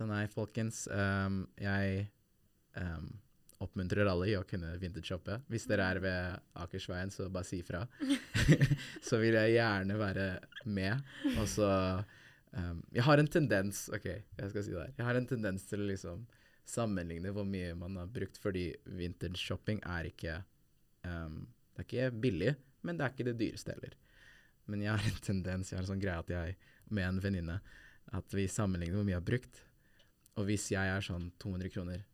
Så 0.00 0.06
nei, 0.08 0.22
folkens. 0.32 0.86
Um, 0.88 1.42
jeg 1.60 2.06
um, 2.80 3.10
oppmuntrer 3.60 4.08
alle 4.08 4.30
i 4.30 4.36
å 4.38 4.46
kunne 4.48 4.70
vintage-shoppe. 4.80 5.42
Hvis 5.52 5.68
dere 5.68 5.90
er 5.92 6.00
ved 6.00 6.46
Akersveien, 6.62 7.12
så 7.12 7.26
bare 7.28 7.44
si 7.44 7.58
ifra. 7.60 7.82
så 9.08 9.20
vil 9.20 9.36
jeg 9.36 9.58
gjerne 9.58 9.98
være 10.00 10.24
med. 10.72 11.04
Og 11.34 11.44
så 11.52 11.68
um, 12.00 12.80
Jeg 12.96 13.04
har 13.10 13.20
en 13.20 13.28
tendens 13.36 13.84
OK, 13.92 14.08
jeg 14.08 14.54
skal 14.54 14.64
si 14.64 14.72
det 14.72 14.86
her. 14.86 14.96
Jeg 15.02 15.08
har 15.10 15.20
en 15.20 15.30
tendens 15.34 15.68
til 15.68 15.84
å 15.84 15.92
liksom 15.92 16.24
sammenligne 16.64 17.36
hvor 17.36 17.44
mye 17.44 17.76
man 17.76 18.00
har 18.00 18.08
brukt, 18.08 18.40
fordi 18.40 18.70
vintage-shopping 18.88 19.84
er 19.84 20.08
ikke 20.14 20.40
Det 21.04 21.12
er 21.12 21.84
ikke 21.84 22.12
billig, 22.24 22.54
men 22.88 22.96
det 22.96 23.04
er 23.04 23.18
ikke 23.18 23.32
det 23.34 23.40
dyreste 23.42 23.76
heller. 23.76 24.00
Men 24.64 24.88
jeg 24.88 24.96
har 24.96 25.12
en 25.12 25.24
tendens, 25.28 25.74
jeg 25.74 25.76
har 25.76 25.84
en 25.84 25.92
sånn 25.92 26.00
greie 26.00 26.24
at 26.24 26.38
jeg 26.40 26.56
med 26.88 27.04
en 27.04 27.26
venninne 27.28 27.64
at 28.16 28.32
vi 28.32 28.48
sammenligner 28.48 28.96
hvor 28.96 29.04
mye 29.04 29.18
jeg 29.18 29.20
har 29.20 29.34
brukt. 29.36 29.66
Og 30.40 30.48
hvis 30.48 30.70
jeg 30.72 30.92
er 30.94 31.04
sånn 31.04 31.28
200 31.42 31.72
kroner 31.74 32.04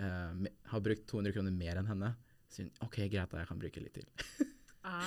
uh, 0.00 0.46
har 0.72 0.84
brukt 0.84 1.06
200 1.10 1.36
kroner 1.36 1.54
mer 1.54 1.80
enn 1.80 1.90
henne, 1.90 2.12
så 2.48 2.60
sier 2.60 2.68
hun 2.70 2.86
OK, 2.88 3.00
greit, 3.12 3.32
da, 3.32 3.42
jeg 3.42 3.50
kan 3.50 3.60
bruke 3.64 3.82
litt 3.84 4.00
til. 4.00 4.08
Ah. 4.86 5.02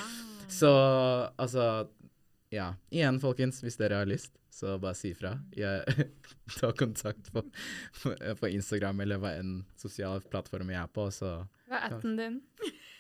Så 0.52 0.70
altså 1.40 1.88
Ja. 2.52 2.74
Igjen, 2.92 3.16
folkens, 3.24 3.62
hvis 3.64 3.78
dere 3.80 4.02
har 4.02 4.10
lyst, 4.10 4.34
så 4.52 4.74
bare 4.82 4.98
si 4.98 5.14
ifra. 5.14 5.38
Ta 6.60 6.74
kontakt 6.76 7.30
på, 7.32 7.46
på, 8.02 8.12
på 8.42 8.50
Instagram 8.58 9.00
eller 9.06 9.22
hva 9.24 9.32
enn 9.40 9.62
sosial 9.80 10.20
plattform 10.28 10.74
jeg 10.74 10.82
er 10.82 10.92
på, 10.92 11.06
så 11.16 11.30
Hva 11.70 11.80
er 11.80 11.96
atten 11.96 12.20
din? 12.20 12.42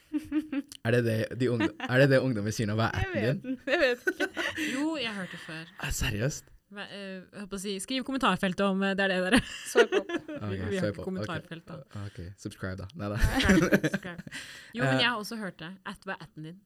Er 0.88 0.96
det 0.96 1.02
det, 1.06 1.18
de 1.38 1.50
ungdom, 1.52 1.76
er 1.86 2.00
det, 2.02 2.08
det 2.16 2.22
ungdommer 2.24 2.54
sier 2.56 2.66
nå? 2.66 2.74
Hva 2.80 2.88
er 2.96 3.04
atten 3.04 3.44
din? 3.44 3.60
jeg 3.68 3.82
vet 3.84 4.08
ikke. 4.14 4.30
Jo, 4.72 4.96
jeg 4.98 5.14
hørte 5.20 5.42
før. 5.44 5.76
Er, 5.84 5.92
seriøst? 6.00 6.50
Eh, 6.70 7.24
jeg 7.34 7.48
på 7.50 7.58
å 7.58 7.60
si, 7.64 7.72
skriv 7.82 8.04
kommentarfeltet 8.06 8.62
om 8.62 8.84
eh, 8.86 8.92
det 8.94 9.08
er 9.08 9.10
det 9.10 9.16
dere 9.26 9.40
Svar 9.66 9.88
på 9.92 10.02
Ok, 10.04 10.52
Vi 10.70 10.78
har 10.78 10.92
ikke 10.92 11.06
kommentarfelt, 11.08 11.66
da. 11.66 11.78
OK, 12.06 12.20
subscribe, 12.38 12.78
da. 12.84 12.88
Nei 12.94 13.10
da. 13.10 13.18
Jo, 14.78 14.84
men 14.84 14.94
Eh. 14.94 15.02
jeg 15.02 15.08
har 15.10 15.18
også 15.18 15.40
hørt 15.42 15.58
det. 15.64 15.72
At, 15.90 16.06
hva 16.06 16.14
er 16.14 16.22
atten 16.28 16.46
din? 16.52 16.60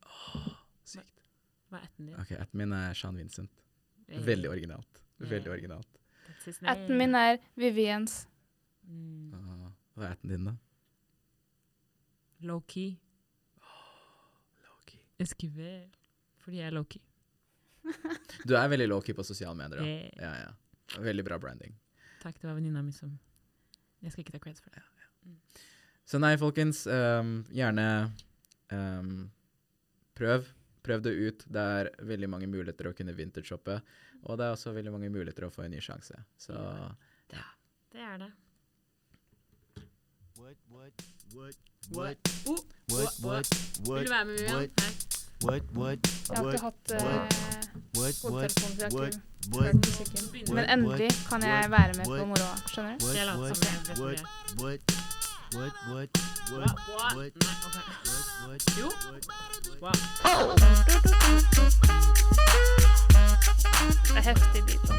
Sykt. 0.83 1.23
Hva 1.71 1.79
er 1.79 1.87
atten 1.87 2.09
din? 2.09 2.17
OK, 2.19 2.33
Atten 2.35 2.59
min 2.65 2.75
er 2.75 2.93
Sean 2.99 3.15
Vincent. 3.21 3.49
Eh, 4.09 4.19
Veldig 4.27 4.51
originalt. 4.51 4.99
Veldig 5.23 5.53
originalt. 5.55 5.87
Atten 6.67 6.97
min 6.99 7.15
er 7.15 7.39
Viviens. 7.55 8.25
Mm. 8.83 9.31
Ah, 9.39 9.71
Hva 9.95 10.09
er 10.09 10.17
atten 10.17 10.33
din, 10.35 10.49
da? 10.51 10.57
Low-key. 12.43 12.97
Loki. 14.67 14.99
Esquivel. 15.23 15.87
Fordi 16.43 16.59
jeg 16.59 16.67
er 16.67 16.75
low-key. 16.75 16.99
Du 18.47 18.55
er 18.57 18.67
veldig 18.71 18.87
low-key 18.89 19.15
på 19.17 19.23
sosiale 19.27 19.55
medier, 19.59 19.79
da. 19.79 20.23
Ja, 20.23 20.33
ja. 20.45 20.99
Veldig 21.03 21.23
bra 21.25 21.37
branding. 21.41 21.73
Takk, 22.23 22.37
det 22.41 22.47
var 22.47 22.55
venninna 22.57 22.81
mi 22.83 22.91
som 22.95 23.13
Jeg 24.03 24.11
skal 24.13 24.23
ikke 24.25 24.35
ta 24.35 24.41
creds 24.43 24.61
for 24.63 24.73
det. 24.75 24.83
Så 26.05 26.19
nei, 26.19 26.33
folkens, 26.39 26.83
um, 26.91 27.37
gjerne 27.55 27.85
um, 28.71 29.13
prøv. 30.19 30.49
Prøv 30.83 31.03
det 31.05 31.13
ut. 31.15 31.45
Det 31.47 31.63
er 31.79 31.89
veldig 32.03 32.27
mange 32.27 32.49
muligheter 32.51 32.89
å 32.89 32.95
kunne 32.97 33.15
vintage-shoppe. 33.15 33.77
Og 34.27 34.39
det 34.39 34.47
er 34.49 34.55
også 34.57 34.73
veldig 34.75 34.91
mange 34.91 35.11
muligheter 35.13 35.47
å 35.47 35.51
få 35.51 35.63
en 35.63 35.71
ny 35.71 35.79
sjanse. 35.83 36.19
Så 36.39 36.55
ja, 37.31 37.45
Det 37.95 38.03
er 38.03 38.17
det. 38.25 38.31
What, 40.35 40.57
what, 40.67 41.05
what, 41.31 41.55
What? 41.91 42.17
what, 42.17 42.17
Oh, 42.47 42.59
what, 42.89 43.19
what, 43.23 43.47
Vil 43.87 44.05
du 44.07 44.11
være 44.11 44.25
med, 44.25 44.37
Vivian? 44.39 44.55
what? 44.55 44.83
Hei. 44.83 45.22
What, 45.47 45.63
what, 45.81 45.99
Jeg 46.29 46.37
har 46.37 46.43
what, 46.43 46.53
ikke 46.53 46.65
hatt 46.65 46.91
what, 46.91 47.33
what, 47.97 48.15
hodetelefoner, 48.23 48.85
ikke 48.85 48.97
what, 49.53 49.63
hørt 49.65 49.75
musikken. 49.75 50.21
Men 50.55 50.63
endelig 50.69 51.09
kan 51.29 51.41
jeg 51.43 51.65
være 51.75 51.93
med 51.97 52.05
på 52.05 52.25
moroa, 52.31 52.55
skjønner 52.67 52.91
du? 52.97 53.05
what, 53.05 53.15
Jeg 53.17 53.25
later 53.25 53.39
what, 53.41 53.57
som 53.57 53.63
jeg 53.69 53.77
vet 53.89 53.97
what, 54.03 54.19
what, 54.63 54.79
what, 55.55 55.73
what, 55.91 56.11
what, 56.51 56.71
What? 56.71 56.71
what, 57.17 57.33
Nei, 57.43 57.55
ok. 57.67 57.77
what, 58.09 58.25
what, 58.47 58.61
Jo. 58.79 58.87
what, 59.11 59.23
Wow. 59.83 59.91
Det 64.07 64.17
er 64.17 64.21
heftig 64.21 64.61
beat. 64.67 64.89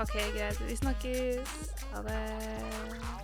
OK, 0.00 0.12
greit. 0.36 0.68
Vi 0.68 0.76
snakkes. 0.76 1.48
Ha 1.92 2.02
det. 2.02 3.19